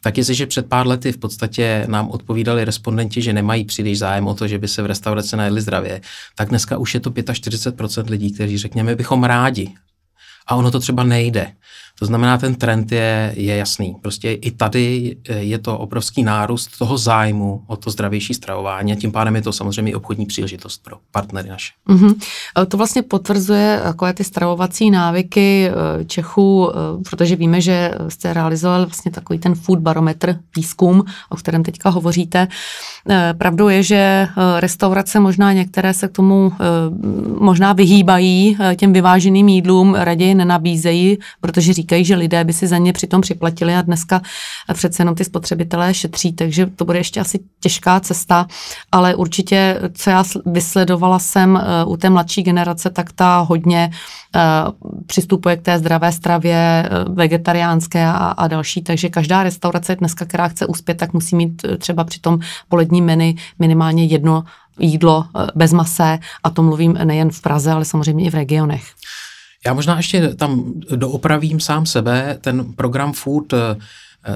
tak 0.06 0.18
jestliže 0.18 0.46
před 0.46 0.66
pár 0.66 0.86
lety 0.86 1.12
v 1.12 1.18
podstatě 1.18 1.84
nám 1.88 2.10
odpovídali 2.10 2.64
respondenti, 2.64 3.22
že 3.22 3.32
nemají 3.32 3.64
příliš 3.64 3.98
zájem 3.98 4.26
o 4.26 4.34
to, 4.34 4.48
že 4.48 4.58
by 4.58 4.68
se 4.68 4.82
v 4.82 4.86
restauraci 4.86 5.36
najedli 5.36 5.60
zdravě, 5.60 6.00
tak 6.34 6.48
dneska 6.48 6.78
už 6.78 6.94
je 6.94 7.00
to 7.00 7.10
45% 7.10 8.10
lidí, 8.10 8.32
kteří 8.32 8.58
řekněme, 8.58 8.96
bychom 8.96 9.24
rádi. 9.24 9.74
A 10.46 10.54
ono 10.54 10.70
to 10.70 10.80
třeba 10.80 11.02
nejde. 11.02 11.52
To 11.98 12.06
znamená, 12.06 12.38
ten 12.38 12.54
trend 12.54 12.92
je, 12.92 13.32
je 13.36 13.56
jasný. 13.56 13.96
Prostě 14.02 14.32
i 14.32 14.50
tady 14.50 15.16
eh, 15.28 15.34
je 15.34 15.58
to 15.58 15.78
obrovský 15.78 16.22
nárůst 16.22 16.78
toho 16.78 16.98
zájmu 16.98 17.62
o 17.66 17.76
to 17.76 17.90
zdravější 17.90 18.34
stravování 18.34 18.92
a 18.92 18.96
tím 18.96 19.12
pádem 19.12 19.36
je 19.36 19.42
to 19.42 19.52
samozřejmě 19.52 19.96
obchodní 19.96 20.26
příležitost 20.26 20.82
pro 20.82 20.96
partnery 21.10 21.48
naše. 21.48 21.72
Mm-hmm. 21.88 22.14
To 22.68 22.76
vlastně 22.76 23.02
potvrzuje 23.02 23.80
takové 23.82 24.12
ty 24.12 24.24
stravovací 24.24 24.90
návyky 24.90 25.70
eh, 25.70 26.04
Čechů, 26.04 26.72
protože 27.08 27.36
víme, 27.36 27.60
že 27.60 27.90
jste 28.08 28.32
realizoval 28.32 28.86
vlastně 28.86 29.10
takový 29.10 29.38
ten 29.38 29.54
food 29.54 29.78
barometr 29.78 30.38
výzkum, 30.56 31.04
o 31.30 31.36
kterém 31.36 31.62
teďka 31.62 31.90
hovoříte. 31.90 32.48
Pravdou 33.38 33.68
je, 33.68 33.82
že 33.82 34.28
restaurace 34.56 35.20
možná 35.20 35.52
některé 35.52 35.94
se 35.94 36.08
k 36.08 36.12
tomu 36.12 36.52
možná 37.38 37.72
vyhýbají 37.72 38.58
těm 38.76 38.92
vyváženým 38.92 39.48
jídlům, 39.48 39.94
raději 39.94 40.34
nenabízejí, 40.34 41.18
protože 41.40 41.72
říkají, 41.72 41.85
říkají, 41.86 42.04
že 42.04 42.14
lidé 42.14 42.44
by 42.44 42.52
si 42.52 42.66
za 42.66 42.78
ně 42.78 42.92
přitom 42.92 43.20
připlatili 43.20 43.74
a 43.74 43.82
dneska 43.82 44.22
přece 44.72 45.02
jenom 45.02 45.14
ty 45.14 45.24
spotřebitelé 45.24 45.94
šetří, 45.94 46.32
takže 46.32 46.66
to 46.66 46.84
bude 46.84 46.98
ještě 46.98 47.20
asi 47.20 47.38
těžká 47.60 48.00
cesta, 48.00 48.46
ale 48.92 49.14
určitě, 49.14 49.80
co 49.94 50.10
já 50.10 50.24
vysledovala 50.46 51.18
jsem 51.18 51.56
eh, 51.56 51.84
u 51.84 51.96
té 51.96 52.10
mladší 52.10 52.42
generace, 52.42 52.90
tak 52.90 53.12
ta 53.12 53.38
hodně 53.38 53.90
eh, 54.36 54.40
přistupuje 55.06 55.56
k 55.56 55.62
té 55.62 55.78
zdravé 55.78 56.12
stravě, 56.12 56.56
eh, 56.56 56.90
vegetariánské 57.14 58.06
a, 58.06 58.34
a 58.34 58.48
další, 58.48 58.82
takže 58.82 59.08
každá 59.08 59.42
restaurace 59.42 59.96
dneska, 59.96 60.24
která 60.24 60.48
chce 60.48 60.66
uspět, 60.66 60.98
tak 60.98 61.12
musí 61.12 61.36
mít 61.36 61.62
třeba 61.78 62.04
při 62.04 62.20
tom 62.20 62.38
polední 62.68 63.02
menu 63.02 63.34
minimálně 63.58 64.04
jedno 64.04 64.44
jídlo 64.80 65.24
bez 65.54 65.72
masé 65.72 66.18
a 66.42 66.50
to 66.50 66.62
mluvím 66.62 66.98
nejen 67.04 67.30
v 67.30 67.40
Praze, 67.40 67.72
ale 67.72 67.84
samozřejmě 67.84 68.24
i 68.24 68.30
v 68.30 68.34
regionech. 68.34 68.84
Já 69.66 69.74
možná 69.74 69.96
ještě 69.96 70.28
tam 70.28 70.72
doopravím 70.96 71.60
sám 71.60 71.86
sebe. 71.86 72.38
Ten 72.40 72.72
program 72.72 73.12
Food 73.12 73.52
eh, 73.52 73.76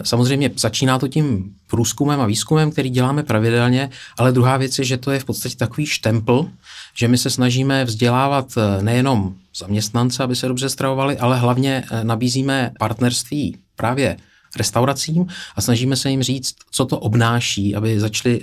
Samozřejmě 0.03 0.51
začíná 0.57 0.99
to 0.99 1.09
tím 1.09 1.55
průzkumem 1.67 2.21
a 2.21 2.27
výzkumem, 2.27 2.71
který 2.71 2.91
děláme 2.91 3.23
pravidelně, 3.23 3.91
ale 4.19 4.33
druhá 4.33 4.57
věc 4.57 4.79
je, 4.79 4.85
že 4.85 4.97
to 4.97 5.11
je 5.11 5.19
v 5.19 5.25
podstatě 5.25 5.57
takový 5.57 5.87
štempl, 5.87 6.47
že 6.95 7.09
my 7.09 7.19
se 7.19 7.31
snažíme 7.31 7.85
vzdělávat 7.85 8.47
eh, 8.57 8.83
nejenom 8.83 9.35
zaměstnance, 9.57 10.23
aby 10.23 10.37
se 10.37 10.49
dobře 10.49 10.69
stravovali, 10.69 11.19
ale 11.19 11.39
hlavně 11.39 11.85
eh, 11.91 12.05
nabízíme 12.05 12.73
partnerství 12.79 13.57
právě 13.77 14.17
restauracím 14.57 15.27
a 15.57 15.61
snažíme 15.61 15.97
se 15.97 16.11
jim 16.11 16.23
říct, 16.23 16.55
co 16.71 16.85
to 16.85 16.99
obnáší, 16.99 17.75
aby 17.75 18.01
začali 18.01 18.41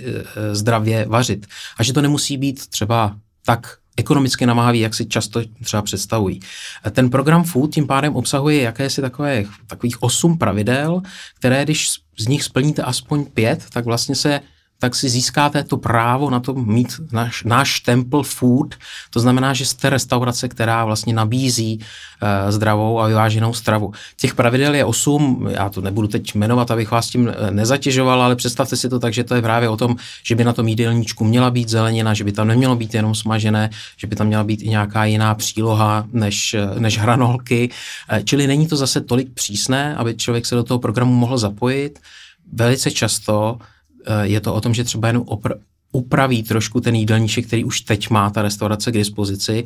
zdravě 0.52 1.06
vařit. 1.08 1.46
A 1.78 1.82
že 1.82 1.92
to 1.92 2.02
nemusí 2.02 2.36
být 2.36 2.66
třeba 2.66 3.16
tak 3.44 3.78
ekonomicky 3.98 4.46
namáhavý, 4.46 4.80
jak 4.80 4.94
si 4.94 5.06
často 5.06 5.42
třeba 5.64 5.82
představují. 5.82 6.40
Ten 6.90 7.10
program 7.10 7.44
Food 7.44 7.74
tím 7.74 7.86
pádem 7.86 8.16
obsahuje 8.16 8.62
jakési 8.62 9.00
takové, 9.00 9.44
takových 9.66 10.02
osm 10.02 10.38
pravidel, 10.38 11.02
které 11.34 11.64
když 11.64 11.88
z 12.18 12.26
nich 12.26 12.44
splníte 12.44 12.82
aspoň 12.82 13.24
pět, 13.24 13.64
tak 13.72 13.84
vlastně 13.84 14.14
se 14.14 14.40
tak 14.80 14.94
si 14.94 15.08
získáte 15.08 15.64
to 15.64 15.76
právo 15.76 16.30
na 16.30 16.40
to 16.40 16.54
mít 16.54 17.00
náš, 17.12 17.44
náš 17.44 17.80
temple 17.80 18.22
food. 18.24 18.74
To 19.10 19.20
znamená, 19.20 19.54
že 19.54 19.66
jste 19.66 19.90
restaurace, 19.90 20.48
která 20.48 20.84
vlastně 20.84 21.14
nabízí 21.14 21.78
uh, 21.78 22.50
zdravou 22.50 23.00
a 23.00 23.08
vyváženou 23.08 23.54
stravu. 23.54 23.92
Těch 24.16 24.34
pravidel 24.34 24.74
je 24.74 24.84
osm, 24.84 25.48
já 25.50 25.68
to 25.68 25.80
nebudu 25.80 26.08
teď 26.08 26.34
jmenovat, 26.34 26.70
abych 26.70 26.90
vás 26.90 27.08
tím 27.08 27.28
eh, 27.28 27.50
nezatěžoval, 27.50 28.22
ale 28.22 28.36
představte 28.36 28.76
si 28.76 28.88
to 28.88 28.98
tak, 28.98 29.12
že 29.12 29.24
to 29.24 29.34
je 29.34 29.42
právě 29.42 29.68
o 29.68 29.76
tom, 29.76 29.96
že 30.22 30.34
by 30.34 30.44
na 30.44 30.52
tom 30.52 30.68
jídelníčku 30.68 31.24
měla 31.24 31.50
být 31.50 31.68
zelenina, 31.68 32.14
že 32.14 32.24
by 32.24 32.32
tam 32.32 32.48
nemělo 32.48 32.76
být 32.76 32.94
jenom 32.94 33.14
smažené, 33.14 33.70
že 33.96 34.06
by 34.06 34.16
tam 34.16 34.26
měla 34.26 34.44
být 34.44 34.62
i 34.62 34.68
nějaká 34.68 35.04
jiná 35.04 35.34
příloha 35.34 36.04
než, 36.12 36.54
eh, 36.54 36.80
než 36.80 36.98
hranolky. 36.98 37.70
Čili 38.24 38.46
není 38.46 38.66
to 38.66 38.76
zase 38.76 39.00
tolik 39.00 39.34
přísné, 39.34 39.96
aby 39.96 40.14
člověk 40.14 40.46
se 40.46 40.54
do 40.54 40.62
toho 40.62 40.78
programu 40.78 41.14
mohl 41.14 41.38
zapojit. 41.38 41.98
Velice 42.52 42.90
často 42.90 43.58
je 44.22 44.40
to 44.40 44.54
o 44.54 44.60
tom, 44.60 44.74
že 44.74 44.84
třeba 44.84 45.08
jenom 45.08 45.22
opr- 45.22 45.58
upraví 45.92 46.42
trošku 46.42 46.80
ten 46.80 46.94
jídelníček, 46.94 47.46
který 47.46 47.64
už 47.64 47.80
teď 47.80 48.10
má 48.10 48.30
ta 48.30 48.42
restaurace 48.42 48.90
k 48.90 48.94
dispozici. 48.94 49.64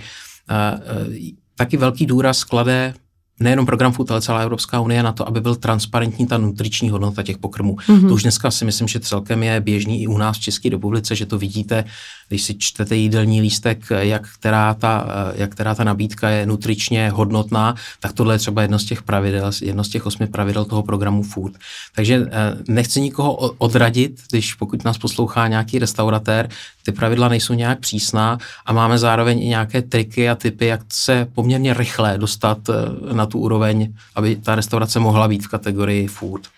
Eh, 0.51 0.55
eh, 0.55 1.33
taky 1.57 1.77
velký 1.77 2.07
důraz 2.07 2.45
klade 2.45 2.95
nejenom 3.43 3.67
program 3.67 3.93
Food, 3.93 4.11
ale 4.11 4.21
celá 4.21 4.41
Evropská 4.41 4.81
unie 4.81 5.03
na 5.03 5.13
to, 5.13 5.29
aby 5.29 5.41
byl 5.41 5.55
transparentní 5.55 6.27
ta 6.27 6.39
nutriční 6.39 6.91
hodnota 6.91 7.23
těch 7.23 7.39
pokrmů. 7.39 7.77
Mm-hmm. 7.77 8.09
To 8.09 8.15
už 8.15 8.23
dneska 8.23 8.51
si 8.51 8.65
myslím, 8.65 8.89
že 8.89 9.01
celkem 9.01 9.43
je 9.43 9.61
běžný 9.61 10.03
i 10.03 10.07
u 10.07 10.19
nás 10.19 10.37
v 10.37 10.41
České 10.41 10.69
republice, 10.69 11.17
že 11.17 11.27
to 11.27 11.39
vidíte, 11.39 11.85
když 12.29 12.43
si 12.43 12.55
čtete 12.55 12.97
jídelní 12.97 13.41
lístek, 13.41 13.85
jak 13.99 14.29
která 14.29 14.75
ta, 14.75 15.07
jak 15.35 15.53
která 15.53 15.75
ta 15.75 15.85
nabídka 15.85 16.29
je 16.29 16.47
nutričně 16.47 17.11
hodnotná, 17.11 17.75
tak 18.01 18.13
tohle 18.13 18.35
je 18.35 18.39
třeba 18.39 18.63
jedno 18.63 18.79
z 18.79 18.85
těch 18.85 19.03
pravidel, 19.03 19.51
jedno 19.63 19.85
z 19.85 19.89
těch 19.89 20.07
osmi 20.07 20.27
pravidel 20.27 20.65
toho 20.65 20.83
programu 20.83 21.23
Food. 21.23 21.53
Takže 21.95 22.27
eh, 22.27 22.57
nechci 22.69 23.01
nikoho 23.01 23.35
odradit, 23.59 24.21
když 24.31 24.55
pokud 24.55 24.85
nás 24.85 24.99
poslouchá 24.99 25.49
nějaký 25.49 25.79
restauratér, 25.79 26.49
ty 26.85 26.93
pravidla 26.93 27.29
nejsou 27.29 27.55
nějak 27.55 27.81
přísná 27.81 28.39
a 28.67 28.73
máme 28.73 28.99
zároveň 28.99 29.43
i 29.43 29.49
nějaké 29.49 29.83
triky 29.83 30.31
a 30.31 30.35
typy, 30.35 30.67
jak 30.67 30.81
se 30.89 31.27
poměrně 31.35 31.75
rychle 31.75 32.19
dostat 32.19 32.59
eh, 32.69 33.15
na 33.15 33.27
tu 33.33 33.39
úroveň, 33.39 33.95
aby 34.15 34.37
ta 34.37 34.55
restaurace 34.55 35.01
mohla 35.01 35.29
být 35.29 35.45
v 35.45 35.49
kategorii 35.49 36.07
food. 36.07 36.49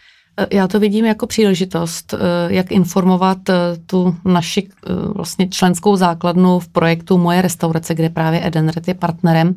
Já 0.51 0.69
to 0.69 0.81
vidím 0.81 1.05
jako 1.05 1.27
příležitost, 1.27 2.15
eh, 2.15 2.19
jak 2.55 2.73
informovat 2.73 3.49
eh, 3.49 3.55
tu 3.87 4.17
naši 4.25 4.69
vlastně 5.15 5.49
členskou 5.49 5.97
základnu 5.97 6.59
v 6.59 6.69
projektu 6.69 7.19
Moje 7.19 7.43
restaurace, 7.43 7.95
kde 7.95 8.11
právě 8.11 8.47
Edenred 8.47 8.89
je 8.89 8.95
partnerem, 8.95 9.55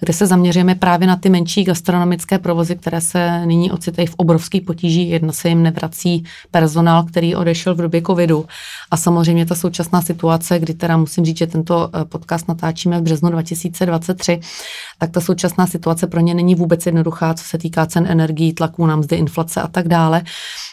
kde 0.00 0.12
se 0.12 0.26
zaměříme 0.26 0.74
právě 0.74 1.06
na 1.08 1.16
ty 1.16 1.30
menší 1.30 1.64
gastronomické 1.64 2.38
provozy, 2.38 2.76
které 2.76 3.00
se 3.00 3.46
nyní 3.46 3.70
ocitají 3.70 4.08
v 4.08 4.14
obrovský 4.16 4.60
potíží. 4.60 5.10
Jedna 5.10 5.32
se 5.32 5.48
jim 5.48 5.62
nevrací 5.62 6.24
personál, 6.50 7.04
který 7.04 7.34
odešel 7.34 7.74
v 7.74 7.78
době 7.78 8.02
covidu. 8.02 8.46
A 8.90 8.96
samozřejmě 8.96 9.46
ta 9.46 9.54
současná 9.54 10.02
situace, 10.02 10.58
kdy 10.58 10.74
teda 10.74 10.96
musím 10.96 11.24
říct, 11.24 11.38
že 11.38 11.46
tento 11.46 11.90
eh, 11.94 12.04
podcast 12.04 12.48
natáčíme 12.48 12.98
v 13.00 13.02
březnu 13.02 13.30
2023, 13.30 14.40
tak 14.98 15.10
ta 15.10 15.20
současná 15.20 15.66
situace 15.66 16.06
pro 16.06 16.20
ně 16.20 16.34
není 16.34 16.54
vůbec 16.54 16.86
jednoduchá, 16.86 17.34
co 17.34 17.44
se 17.44 17.58
týká 17.58 17.86
cen 17.86 18.06
energií, 18.08 18.52
tlaků 18.52 18.86
na 18.86 18.96
mzdy, 18.96 19.16
inflace 19.16 19.60
a 19.60 19.68
tak 19.68 19.88
dále. 19.88 20.09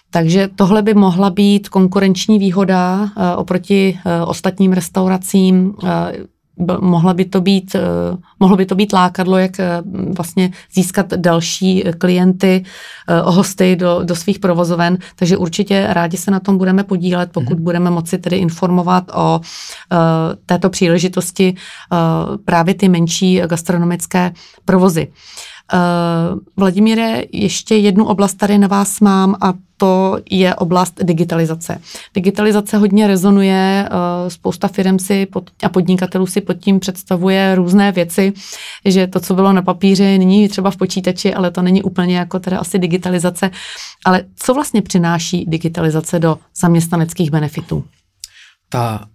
Takže 0.09 0.49
tohle 0.55 0.81
by 0.81 0.93
mohla 0.93 1.29
být 1.29 1.69
konkurenční 1.69 2.39
výhoda 2.39 2.99
uh, 3.01 3.09
oproti 3.35 3.99
uh, 4.05 4.29
ostatním 4.29 4.73
restauracím. 4.73 5.73
Uh, 5.83 5.89
mohla 6.81 7.13
by 7.13 7.25
to 7.25 7.41
být, 7.41 7.75
eh, 7.75 7.81
mohlo 8.39 8.57
by 8.57 8.65
to 8.65 8.75
být 8.75 8.93
lákadlo, 8.93 9.37
jak 9.37 9.59
eh, 9.59 9.81
vlastně 10.17 10.51
získat 10.73 11.13
další 11.13 11.83
klienty, 11.97 12.63
eh, 13.07 13.21
hosty 13.25 13.75
do, 13.75 13.99
do 14.03 14.15
svých 14.15 14.39
provozoven, 14.39 14.97
takže 15.15 15.37
určitě 15.37 15.87
rádi 15.89 16.17
se 16.17 16.31
na 16.31 16.39
tom 16.39 16.57
budeme 16.57 16.83
podílet, 16.83 17.31
pokud 17.31 17.57
mm-hmm. 17.57 17.63
budeme 17.63 17.89
moci 17.89 18.17
tedy 18.17 18.37
informovat 18.37 19.11
o 19.13 19.41
této 20.45 20.69
příležitosti 20.69 21.55
právě 22.45 22.73
ty 22.73 22.89
menší 22.89 23.41
gastronomické 23.47 24.33
provozy. 24.65 25.07
Uh, 25.73 26.39
Vladimíre, 26.57 27.23
ještě 27.31 27.75
jednu 27.75 28.05
oblast 28.05 28.33
tady 28.33 28.57
na 28.57 28.67
vás 28.67 28.99
mám 28.99 29.35
a 29.41 29.53
to 29.77 30.17
je 30.29 30.55
oblast 30.55 30.99
digitalizace. 31.03 31.81
Digitalizace 32.13 32.77
hodně 32.77 33.07
rezonuje, 33.07 33.89
uh, 33.91 34.29
spousta 34.29 34.67
firm 34.67 34.99
si 34.99 35.25
pod, 35.25 35.49
a 35.63 35.69
podnikatelů 35.69 36.25
si 36.25 36.41
pod 36.41 36.53
tím 36.53 36.79
představuje 36.79 37.55
různé 37.55 37.91
věci, 37.91 38.33
že 38.85 39.07
to, 39.07 39.19
co 39.19 39.33
bylo 39.33 39.53
na 39.53 39.61
papíře, 39.61 40.17
není 40.17 40.49
třeba 40.49 40.71
v 40.71 40.77
počítači, 40.77 41.33
ale 41.33 41.51
to 41.51 41.61
není 41.61 41.83
úplně 41.83 42.17
jako 42.17 42.39
teda 42.39 42.59
asi 42.59 42.79
digitalizace. 42.79 43.51
Ale 44.05 44.23
co 44.35 44.53
vlastně 44.53 44.81
přináší 44.81 45.45
digitalizace 45.45 46.19
do 46.19 46.37
zaměstnaneckých 46.61 47.31
benefitů? 47.31 47.83
Ta, 48.69 49.05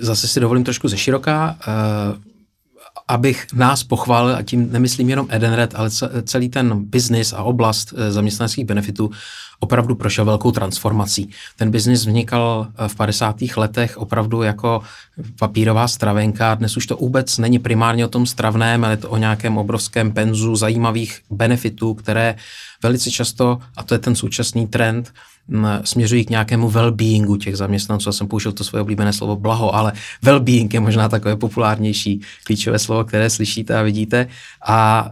zase 0.00 0.28
si 0.28 0.40
dovolím 0.40 0.64
trošku 0.64 0.88
ze 0.88 0.96
široká, 0.96 1.56
uh 2.16 2.33
abych 3.08 3.46
nás 3.52 3.84
pochválil, 3.84 4.36
a 4.36 4.42
tím 4.42 4.72
nemyslím 4.72 5.10
jenom 5.10 5.26
Edenred, 5.30 5.74
ale 5.74 5.90
celý 6.24 6.48
ten 6.48 6.84
biznis 6.84 7.32
a 7.32 7.42
oblast 7.42 7.94
eh, 7.96 8.12
zaměstnaneckých 8.12 8.64
benefitů 8.64 9.10
opravdu 9.60 9.94
prošel 9.94 10.24
velkou 10.24 10.50
transformací. 10.50 11.30
Ten 11.56 11.70
biznis 11.70 12.06
vznikal 12.06 12.66
eh, 12.68 12.88
v 12.88 12.94
50. 12.94 13.36
letech 13.56 13.98
opravdu 13.98 14.42
jako 14.42 14.82
papírová 15.38 15.88
stravenka. 15.88 16.54
Dnes 16.54 16.76
už 16.76 16.86
to 16.86 16.96
vůbec 16.96 17.38
není 17.38 17.58
primárně 17.58 18.04
o 18.04 18.08
tom 18.08 18.26
stravném, 18.26 18.84
ale 18.84 18.96
to 18.96 19.10
o 19.10 19.16
nějakém 19.16 19.58
obrovském 19.58 20.12
penzu 20.12 20.56
zajímavých 20.56 21.20
benefitů, 21.30 21.94
které 21.94 22.36
velice 22.82 23.10
často, 23.10 23.58
a 23.76 23.82
to 23.82 23.94
je 23.94 23.98
ten 23.98 24.16
současný 24.16 24.66
trend, 24.66 25.12
směřují 25.84 26.24
k 26.24 26.30
nějakému 26.30 26.70
well-beingu 26.70 27.38
těch 27.38 27.56
zaměstnanců. 27.56 28.08
Já 28.08 28.12
jsem 28.12 28.28
použil 28.28 28.52
to 28.52 28.64
svoje 28.64 28.82
oblíbené 28.82 29.12
slovo 29.12 29.36
blaho, 29.36 29.74
ale 29.74 29.92
well-being 30.22 30.68
je 30.74 30.80
možná 30.80 31.08
takové 31.08 31.36
populárnější 31.36 32.20
klíčové 32.44 32.78
slovo, 32.78 33.04
které 33.04 33.30
slyšíte 33.30 33.78
a 33.78 33.82
vidíte. 33.82 34.26
A, 34.66 35.10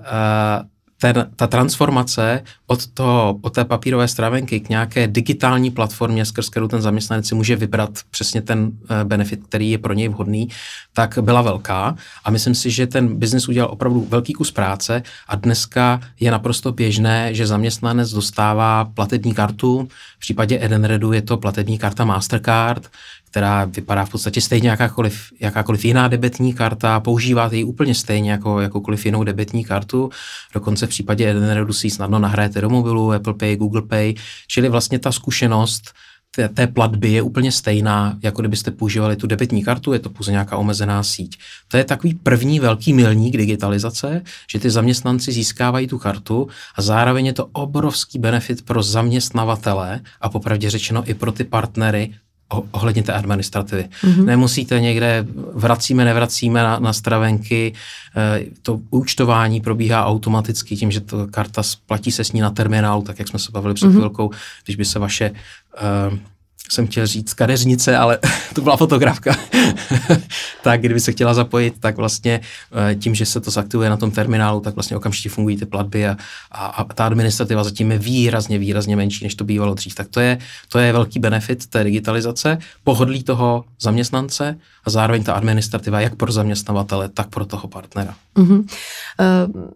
ten, 1.03 1.31
ta 1.37 1.47
transformace 1.47 2.43
od, 2.67 2.87
toho, 2.87 3.39
od 3.43 3.55
té 3.55 3.65
papírové 3.65 4.09
stravenky 4.09 4.61
k 4.61 4.69
nějaké 4.69 5.07
digitální 5.07 5.71
platformě, 5.71 6.25
skrz 6.25 6.49
kterou 6.49 6.69
ten 6.69 6.83
zaměstnanec 6.83 7.27
si 7.29 7.35
může 7.35 7.57
vybrat 7.57 7.91
přesně 8.11 8.43
ten 8.43 8.59
uh, 8.63 8.71
benefit, 9.05 9.41
který 9.49 9.71
je 9.71 9.79
pro 9.79 9.93
něj 9.93 10.09
vhodný, 10.09 10.49
tak 10.93 11.19
byla 11.21 11.43
velká. 11.43 11.97
A 12.25 12.31
myslím 12.31 12.55
si, 12.55 12.71
že 12.71 12.87
ten 12.87 13.19
biznis 13.19 13.49
udělal 13.49 13.71
opravdu 13.71 14.07
velký 14.09 14.33
kus 14.33 14.51
práce 14.51 15.03
a 15.29 15.37
dneska 15.37 16.01
je 16.21 16.31
naprosto 16.31 16.73
běžné, 16.73 17.35
že 17.35 17.47
zaměstnanec 17.47 18.11
dostává 18.11 18.85
platební 18.85 19.35
kartu. 19.35 19.89
V 20.17 20.21
případě 20.21 20.59
Edenredu 20.65 21.13
je 21.13 21.23
to 21.23 21.37
platební 21.37 21.79
karta 21.79 22.05
Mastercard, 22.05 22.91
která 23.33 23.65
vypadá 23.65 24.05
v 24.05 24.11
podstatě 24.11 24.41
stejně 24.41 24.69
jakákoliv, 24.69 25.33
jakákoliv 25.41 25.85
jiná 25.85 26.09
debetní 26.09 26.55
karta, 26.55 27.01
používáte 27.01 27.57
ji 27.57 27.65
úplně 27.65 27.95
stejně 27.95 28.31
jako 28.31 28.61
jakoukoliv 28.61 29.07
jinou 29.07 29.25
debetní 29.25 29.65
kartu, 29.65 30.11
dokonce 30.55 30.87
v 30.87 30.89
případě 30.89 31.31
Edenredu 31.31 31.73
si 31.73 31.87
ji 31.87 31.91
snadno 31.91 32.19
nahrajete 32.19 32.61
do 32.61 32.71
mobilu, 32.71 33.13
Apple 33.13 33.35
Pay, 33.35 33.57
Google 33.57 33.83
Pay, 33.83 34.15
čili 34.49 34.69
vlastně 34.69 34.99
ta 34.99 35.13
zkušenost 35.13 35.93
té, 36.31 36.49
té 36.49 36.67
platby 36.67 37.13
je 37.13 37.23
úplně 37.23 37.53
stejná, 37.53 38.19
jako 38.23 38.43
kdybyste 38.43 38.71
používali 38.71 39.17
tu 39.17 39.27
debetní 39.27 39.65
kartu, 39.65 39.93
je 39.93 39.99
to 39.99 40.11
pouze 40.11 40.31
nějaká 40.31 40.57
omezená 40.57 41.03
síť. 41.03 41.39
To 41.69 41.77
je 41.77 41.85
takový 41.85 42.15
první 42.15 42.61
velký 42.61 42.93
milník 42.93 43.37
digitalizace, 43.37 44.23
že 44.53 44.59
ty 44.59 44.71
zaměstnanci 44.71 45.33
získávají 45.33 45.87
tu 45.87 45.99
kartu 45.99 46.49
a 46.77 46.83
zároveň 46.83 47.27
je 47.27 47.33
to 47.33 47.49
obrovský 47.53 48.19
benefit 48.19 48.65
pro 48.65 48.83
zaměstnavatele 48.83 50.01
a 50.21 50.29
popravdě 50.29 50.71
řečeno 50.71 51.03
i 51.07 51.15
pro 51.15 51.33
ty 51.33 51.45
partnery, 51.45 52.15
ohledně 52.71 53.03
té 53.03 53.13
administrativy. 53.13 53.89
Mm-hmm. 54.03 54.25
Nemusíte 54.25 54.81
někde, 54.81 55.27
vracíme, 55.55 56.05
nevracíme 56.05 56.63
na, 56.63 56.79
na 56.79 56.93
stravenky, 56.93 57.73
e, 58.17 58.45
to 58.63 58.81
účtování 58.91 59.61
probíhá 59.61 60.07
automaticky 60.07 60.77
tím, 60.77 60.91
že 60.91 61.01
to 61.01 61.27
karta 61.27 61.63
platí 61.87 62.13
se 62.13 62.25
s 62.25 62.33
ní 62.33 62.41
na 62.41 62.51
terminálu, 62.51 63.03
tak 63.03 63.19
jak 63.19 63.29
jsme 63.29 63.39
se 63.39 63.53
bavili 63.53 63.75
před 63.75 63.87
mm-hmm. 63.87 63.97
chvilkou, 63.97 64.31
když 64.65 64.77
by 64.77 64.85
se 64.85 64.99
vaše 64.99 65.25
e, 65.25 65.33
jsem 66.71 66.87
chtěl 66.87 67.07
říct 67.07 67.35
kadeřnice, 67.35 67.97
ale 67.97 68.19
to 68.55 68.61
byla 68.61 68.77
fotografka. 68.77 69.37
tak 70.63 70.81
kdyby 70.81 71.01
se 71.01 71.13
chtěla 71.13 71.35
zapojit, 71.35 71.75
tak 71.81 71.97
vlastně 71.97 72.41
eh, 72.91 72.95
tím, 72.95 73.15
že 73.15 73.27
se 73.27 73.41
to 73.41 73.51
zaktivuje 73.51 73.91
na 73.91 73.97
tom 73.97 74.11
terminálu, 74.11 74.61
tak 74.61 74.75
vlastně 74.75 74.97
okamžitě 74.97 75.29
fungují 75.29 75.57
ty 75.57 75.67
platby 75.67 76.07
a, 76.07 76.17
a, 76.51 76.67
a 76.67 76.85
ta 76.85 77.07
administrativa 77.07 77.65
zatím 77.65 77.93
je 77.93 77.99
výrazně, 77.99 78.59
výrazně 78.59 78.97
menší, 78.97 79.25
než 79.25 79.35
to 79.35 79.45
bývalo 79.45 79.75
dřív. 79.75 79.95
Tak 79.95 80.09
to 80.09 80.21
je, 80.21 80.39
to 80.69 80.79
je 80.79 80.93
velký 80.93 81.19
benefit 81.19 81.67
té 81.67 81.85
digitalizace, 81.85 82.59
pohodlí 82.85 83.23
toho 83.23 83.65
zaměstnance 83.81 84.59
a 84.85 84.91
zároveň 84.91 85.25
ta 85.25 85.33
administrativa 85.33 86.01
jak 86.01 86.15
pro 86.15 86.33
zaměstnavatele, 86.33 87.09
tak 87.09 87.29
pro 87.29 87.45
toho 87.45 87.69
partnera. 87.69 88.15
Mm-hmm. 88.37 88.65
Uh... 89.55 89.71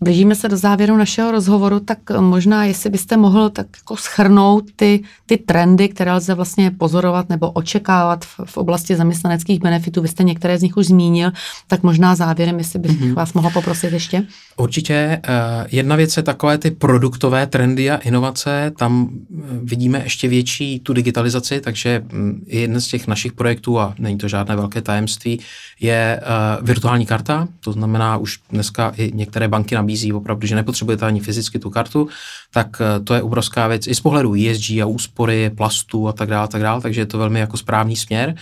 Blížíme 0.00 0.34
se 0.34 0.48
do 0.48 0.56
závěru 0.56 0.96
našeho 0.96 1.30
rozhovoru, 1.30 1.80
tak 1.80 1.98
možná, 2.20 2.64
jestli 2.64 2.90
byste 2.90 3.16
mohl 3.16 3.50
tak 3.50 3.66
jako 3.76 3.96
schrnout 3.96 4.64
ty, 4.76 5.02
ty 5.26 5.36
trendy, 5.36 5.88
které 5.88 6.12
lze 6.12 6.34
vlastně 6.34 6.70
pozorovat 6.70 7.28
nebo 7.28 7.50
očekávat 7.50 8.24
v, 8.24 8.40
v 8.44 8.56
oblasti 8.56 8.96
zaměstnaneckých 8.96 9.60
benefitů. 9.60 10.02
Vy 10.02 10.08
jste 10.08 10.24
některé 10.24 10.58
z 10.58 10.62
nich 10.62 10.76
už 10.76 10.86
zmínil, 10.86 11.32
tak 11.66 11.82
možná 11.82 12.14
závěrem, 12.14 12.58
jestli 12.58 12.78
bych 12.78 13.00
mm-hmm. 13.00 13.14
vás 13.14 13.32
mohla 13.32 13.50
poprosit 13.50 13.92
ještě. 13.92 14.26
Určitě. 14.56 15.20
Uh, 15.28 15.66
jedna 15.70 15.96
věc 15.96 16.16
je 16.16 16.22
takové 16.22 16.58
ty 16.58 16.70
produktové 16.70 17.46
trendy 17.46 17.90
a 17.90 17.96
inovace. 17.96 18.72
Tam 18.76 19.08
eh, 19.10 19.42
vidíme 19.62 20.00
ještě 20.04 20.28
větší 20.28 20.80
tu 20.80 20.92
digitalizaci, 20.92 21.60
takže 21.60 22.02
mm, 22.12 22.44
jeden 22.46 22.80
z 22.80 22.86
těch 22.86 23.06
našich 23.06 23.32
projektů, 23.32 23.80
a 23.80 23.94
není 23.98 24.18
to 24.18 24.28
žádné 24.28 24.56
velké 24.56 24.82
tajemství, 24.82 25.40
je 25.80 26.20
virtuální 26.62 27.06
karta. 27.06 27.48
To 27.60 27.72
znamená, 27.72 28.16
už 28.16 28.38
dneska 28.50 28.92
i 28.96 29.12
některé 29.14 29.48
banky 29.48 29.74
nabízí 29.74 29.93
opravdu, 30.12 30.46
že 30.46 30.54
nepotřebujete 30.54 31.06
ani 31.06 31.20
fyzicky 31.20 31.58
tu 31.58 31.70
kartu, 31.70 32.08
tak 32.50 32.68
eh, 32.80 33.00
to 33.00 33.14
je 33.14 33.22
obrovská 33.22 33.68
věc 33.68 33.86
i 33.86 33.94
z 33.94 34.00
pohledu 34.00 34.34
ESG 34.34 34.70
a 34.70 34.86
úspory, 34.86 35.50
plastu 35.50 36.08
a 36.08 36.12
tak 36.12 36.28
dále, 36.28 36.48
tak 36.48 36.62
dále, 36.62 36.80
takže 36.80 37.00
je 37.00 37.06
to 37.06 37.18
velmi 37.18 37.40
jako 37.40 37.56
správný 37.56 37.96
směr. 37.96 38.34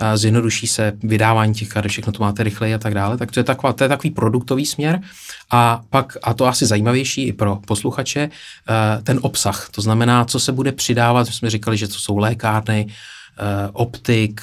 Eh, 0.00 0.16
zjednoduší 0.16 0.66
se 0.66 0.92
vydávání 1.02 1.54
těch 1.54 1.68
karet, 1.68 1.88
všechno 1.88 2.12
to 2.12 2.22
máte 2.22 2.42
rychleji 2.42 2.74
a 2.74 2.78
tak 2.78 2.94
dále, 2.94 3.18
tak 3.18 3.32
to 3.32 3.40
je, 3.40 3.44
taková, 3.44 3.72
to 3.72 3.84
je 3.84 3.88
takový 3.88 4.10
produktový 4.10 4.66
směr. 4.66 5.00
A 5.50 5.80
pak, 5.90 6.16
a 6.22 6.34
to 6.34 6.46
asi 6.46 6.66
zajímavější 6.66 7.26
i 7.26 7.32
pro 7.32 7.56
posluchače, 7.66 8.20
eh, 8.20 9.02
ten 9.02 9.18
obsah, 9.22 9.68
to 9.70 9.82
znamená, 9.82 10.24
co 10.24 10.40
se 10.40 10.52
bude 10.52 10.72
přidávat, 10.72 11.28
jsme 11.28 11.50
říkali, 11.50 11.76
že 11.76 11.88
to 11.88 11.94
jsou 11.94 12.18
lékárny, 12.18 12.86
optik, 13.72 14.40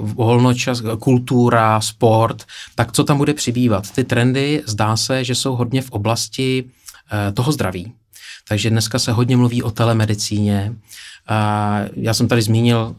volnočas, 0.00 0.82
kultura, 0.98 1.80
sport, 1.80 2.44
tak 2.74 2.92
co 2.92 3.04
tam 3.04 3.18
bude 3.18 3.34
přibývat? 3.34 3.90
Ty 3.90 4.04
trendy 4.04 4.62
zdá 4.66 4.96
se, 4.96 5.24
že 5.24 5.34
jsou 5.34 5.56
hodně 5.56 5.82
v 5.82 5.90
oblasti 5.90 6.64
toho 7.34 7.52
zdraví. 7.52 7.92
Takže 8.48 8.70
dneska 8.70 8.98
se 8.98 9.12
hodně 9.12 9.36
mluví 9.36 9.62
o 9.62 9.70
telemedicíně, 9.70 10.72
já 11.96 12.14
jsem 12.14 12.28
tady 12.28 12.42
zmínil 12.42 12.96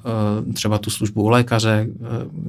třeba 0.54 0.78
tu 0.78 0.90
službu 0.90 1.24
u 1.24 1.30
lékaře, 1.30 1.88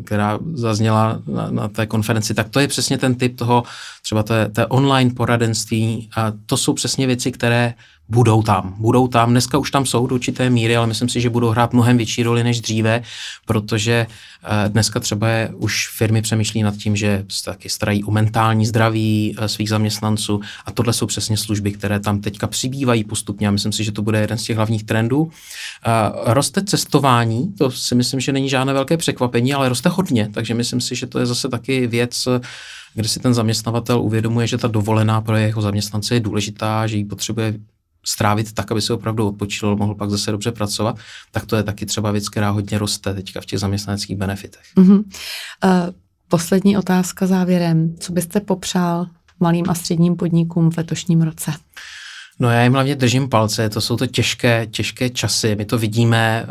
která 0.05 0.39
zazněla 0.55 1.23
na, 1.27 1.51
na 1.51 1.69
té 1.69 1.87
konferenci, 1.87 2.35
tak 2.35 2.49
to 2.49 2.61
je 2.61 2.69
přesně 2.69 2.99
ten 2.99 3.15
typ 3.15 3.37
toho, 3.37 3.63
třeba 4.03 4.23
té, 4.23 4.49
té 4.49 4.67
online 4.67 5.11
poradenství 5.15 6.11
a 6.17 6.33
to 6.47 6.57
jsou 6.57 6.73
přesně 6.73 7.07
věci, 7.07 7.33
které 7.33 7.75
budou 8.13 8.43
tam. 8.43 8.75
Budou 8.79 9.09
tam, 9.09 9.31
dneska 9.31 9.59
už 9.59 9.71
tam 9.71 9.87
jsou 9.87 10.07
do 10.07 10.15
určité 10.15 10.51
míry, 10.51 10.77
ale 10.77 10.87
myslím 10.87 11.09
si, 11.09 11.21
že 11.21 11.31
budou 11.31 11.49
hrát 11.49 11.73
mnohem 11.73 11.97
větší 11.97 12.23
roli 12.23 12.45
než 12.45 12.61
dříve, 12.61 13.03
protože 13.47 14.07
eh, 14.45 14.69
dneska 14.69 15.01
třeba 15.01 15.29
je, 15.29 15.51
už 15.57 15.89
firmy 15.97 16.23
přemýšlí 16.23 16.63
nad 16.63 16.77
tím, 16.77 16.97
že 16.97 17.25
se 17.29 17.45
taky 17.45 17.69
starají 17.69 18.05
o 18.05 18.11
mentální 18.11 18.67
zdraví 18.67 19.37
eh, 19.39 19.49
svých 19.49 19.69
zaměstnanců. 19.69 20.41
A 20.67 20.71
tohle 20.71 20.93
jsou 20.93 21.07
přesně 21.07 21.37
služby, 21.37 21.73
které 21.73 22.01
tam 22.01 22.21
teďka 22.21 22.47
přibývají 22.47 23.05
postupně. 23.05 23.49
A 23.49 23.51
myslím 23.51 23.73
si, 23.73 23.85
že 23.85 23.93
to 23.93 24.03
bude 24.03 24.21
jeden 24.21 24.39
z 24.39 24.45
těch 24.45 24.57
hlavních 24.57 24.85
trendů. 24.85 25.31
Eh, 25.31 25.91
roste 26.33 26.65
cestování, 26.65 27.53
to 27.59 27.71
si 27.71 27.95
myslím, 27.95 28.21
že 28.21 28.33
není 28.33 28.49
žádné 28.49 28.73
velké 28.73 28.97
překvapení, 28.97 29.55
ale 29.55 29.69
roste 29.69 29.89
hodně, 29.89 30.29
takže 30.35 30.55
myslím 30.55 30.81
si, 30.81 30.97
že 30.97 31.07
to 31.07 31.19
je 31.19 31.27
zase 31.27 31.49
taky 31.49 31.87
věc, 31.87 32.29
kde 32.95 33.09
si 33.09 33.21
ten 33.21 33.35
zaměstnavatel 33.35 34.01
uvědomuje, 34.01 34.47
že 34.47 34.59
ta 34.59 34.69
dovolená 34.69 35.21
pro 35.21 35.37
jeho 35.37 35.63
zaměstnance 35.63 36.15
je 36.15 36.21
důležitá, 36.21 36.87
že 36.87 36.97
ji 36.97 37.05
potřebuje 37.05 37.55
strávit 38.05 38.53
tak, 38.53 38.73
aby 38.73 38.83
se 38.83 38.95
opravdu 38.95 39.29
odpočil, 39.29 39.77
mohl 39.77 39.95
pak 39.95 40.11
zase 40.11 40.31
dobře 40.31 40.53
pracovat, 40.53 40.97
tak 41.31 41.47
to 41.47 41.57
je 41.57 41.63
taky 41.63 41.87
třeba 41.87 42.11
věc, 42.11 42.29
která 42.29 42.51
hodně 42.51 42.79
roste 42.79 43.15
teďka 43.15 43.41
v 43.41 43.47
těch 43.47 43.59
zaměstnaneckých 43.59 44.17
benefitech. 44.17 44.65
Mm-hmm. 44.77 44.99
Uh, 44.99 45.91
poslední 46.29 46.77
otázka 46.77 47.27
závěrem. 47.27 47.97
Co 48.01 48.13
byste 48.13 48.41
popřál 48.41 49.07
malým 49.41 49.65
a 49.69 49.75
středním 49.75 50.17
podnikům 50.17 50.71
v 50.71 50.77
letošním 50.77 51.23
roce? 51.23 51.53
No 52.41 52.51
já 52.51 52.63
jim 52.63 52.73
hlavně 52.73 52.95
držím 52.95 53.29
palce, 53.29 53.69
to 53.69 53.81
jsou 53.81 53.97
to 53.97 54.07
těžké, 54.07 54.67
těžké 54.67 55.11
časy, 55.11 55.57
my 55.57 55.65
to 55.65 55.79
vidíme, 55.79 56.47
eh, 56.47 56.49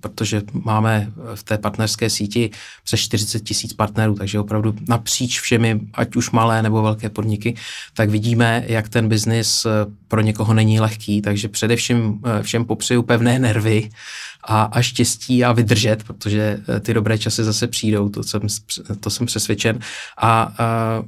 protože 0.00 0.42
máme 0.52 1.12
v 1.34 1.42
té 1.42 1.58
partnerské 1.58 2.10
síti 2.10 2.50
přes 2.84 3.00
40 3.00 3.40
tisíc 3.40 3.72
partnerů, 3.72 4.14
takže 4.14 4.40
opravdu 4.40 4.74
napříč 4.88 5.40
všemi, 5.40 5.80
ať 5.94 6.16
už 6.16 6.30
malé 6.30 6.62
nebo 6.62 6.82
velké 6.82 7.10
podniky, 7.10 7.54
tak 7.94 8.10
vidíme, 8.10 8.64
jak 8.66 8.88
ten 8.88 9.08
biznis 9.08 9.66
eh, 9.66 9.70
pro 10.08 10.20
někoho 10.20 10.54
není 10.54 10.80
lehký, 10.80 11.22
takže 11.22 11.48
především 11.48 12.20
eh, 12.26 12.42
všem 12.42 12.64
popřeju 12.64 13.02
pevné 13.02 13.38
nervy 13.38 13.90
a, 14.44 14.62
a 14.62 14.82
štěstí 14.82 15.44
a 15.44 15.52
vydržet, 15.52 16.04
protože 16.04 16.60
ty 16.80 16.94
dobré 16.94 17.18
časy 17.18 17.44
zase 17.44 17.66
přijdou, 17.66 18.08
to 18.08 18.22
jsem, 18.22 18.40
to 19.00 19.10
jsem 19.10 19.26
přesvědčen. 19.26 19.78
A, 20.18 20.52
a 20.58 21.02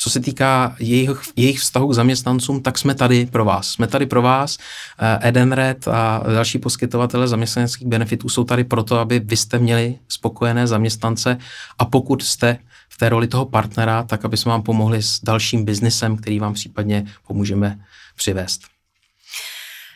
co 0.00 0.10
se 0.10 0.20
týká 0.20 0.76
jejich, 0.78 1.10
jejich 1.36 1.60
vztahu 1.60 1.88
k 1.88 1.94
zaměstnancům, 1.94 2.62
tak 2.62 2.78
jsme 2.78 2.94
tady 2.94 3.26
pro 3.26 3.44
vás. 3.44 3.68
Jsme 3.68 3.86
tady 3.86 4.06
pro 4.06 4.22
vás. 4.22 4.58
Eh, 4.98 5.28
Edenred 5.28 5.88
a 5.88 6.22
další 6.34 6.58
poskytovatele 6.58 7.28
zaměstnaneckých 7.28 7.88
benefitů 7.88 8.28
jsou 8.28 8.44
tady 8.44 8.64
proto, 8.64 8.98
aby 8.98 9.20
vy 9.20 9.36
jste 9.36 9.58
měli 9.58 9.98
spokojené 10.08 10.66
zaměstnance 10.66 11.38
a 11.78 11.84
pokud 11.84 12.22
jste 12.22 12.58
v 12.88 12.98
té 12.98 13.08
roli 13.08 13.26
toho 13.26 13.46
partnera, 13.46 14.02
tak 14.02 14.24
aby 14.24 14.36
jsme 14.36 14.50
vám 14.50 14.62
pomohli 14.62 15.02
s 15.02 15.20
dalším 15.22 15.64
biznesem, 15.64 16.16
který 16.16 16.38
vám 16.38 16.54
případně 16.54 17.06
pomůžeme 17.26 17.78
přivést. 18.16 18.60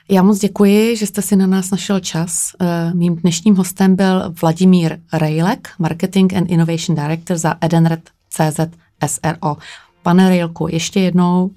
Já 0.09 0.23
moc 0.23 0.39
děkuji, 0.39 0.97
že 0.97 1.07
jste 1.07 1.23
si 1.23 1.37
na 1.37 1.47
nás 1.47 1.71
našel 1.71 2.01
čas. 2.01 2.53
Eh, 2.61 2.95
mým 2.95 3.17
dnešním 3.17 3.57
hostem 3.57 3.97
byl 3.97 4.35
Vladimír 4.43 4.99
Rejlek, 5.13 5.69
Marketing 5.79 6.35
and 6.35 6.51
Innovation 6.51 6.97
Director 6.97 7.39
za 7.39 7.55
Edenred 7.61 8.11
CZ 8.31 8.61
SRO. 9.07 9.57
Pane 10.03 10.31
Rilku, 10.31 10.69
ještě 10.71 11.01
jednou 11.01 11.51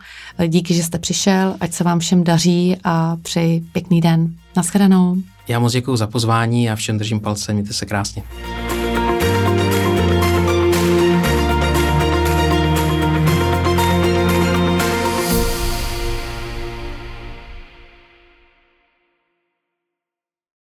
díky, 0.47 0.73
že 0.73 0.83
jste 0.83 0.99
přišel, 0.99 1.55
ať 1.59 1.73
se 1.73 1.83
vám 1.83 1.99
všem 1.99 2.23
daří 2.23 2.77
a 2.83 3.17
přeji 3.21 3.63
pěkný 3.71 4.01
den. 4.01 4.35
Naschledanou. 4.55 5.15
Já 5.47 5.59
moc 5.59 5.73
děkuji 5.73 5.95
za 5.95 6.07
pozvání 6.07 6.69
a 6.69 6.75
všem 6.75 6.97
držím 6.97 7.19
palce, 7.19 7.53
mějte 7.53 7.73
se 7.73 7.85
krásně. 7.85 8.23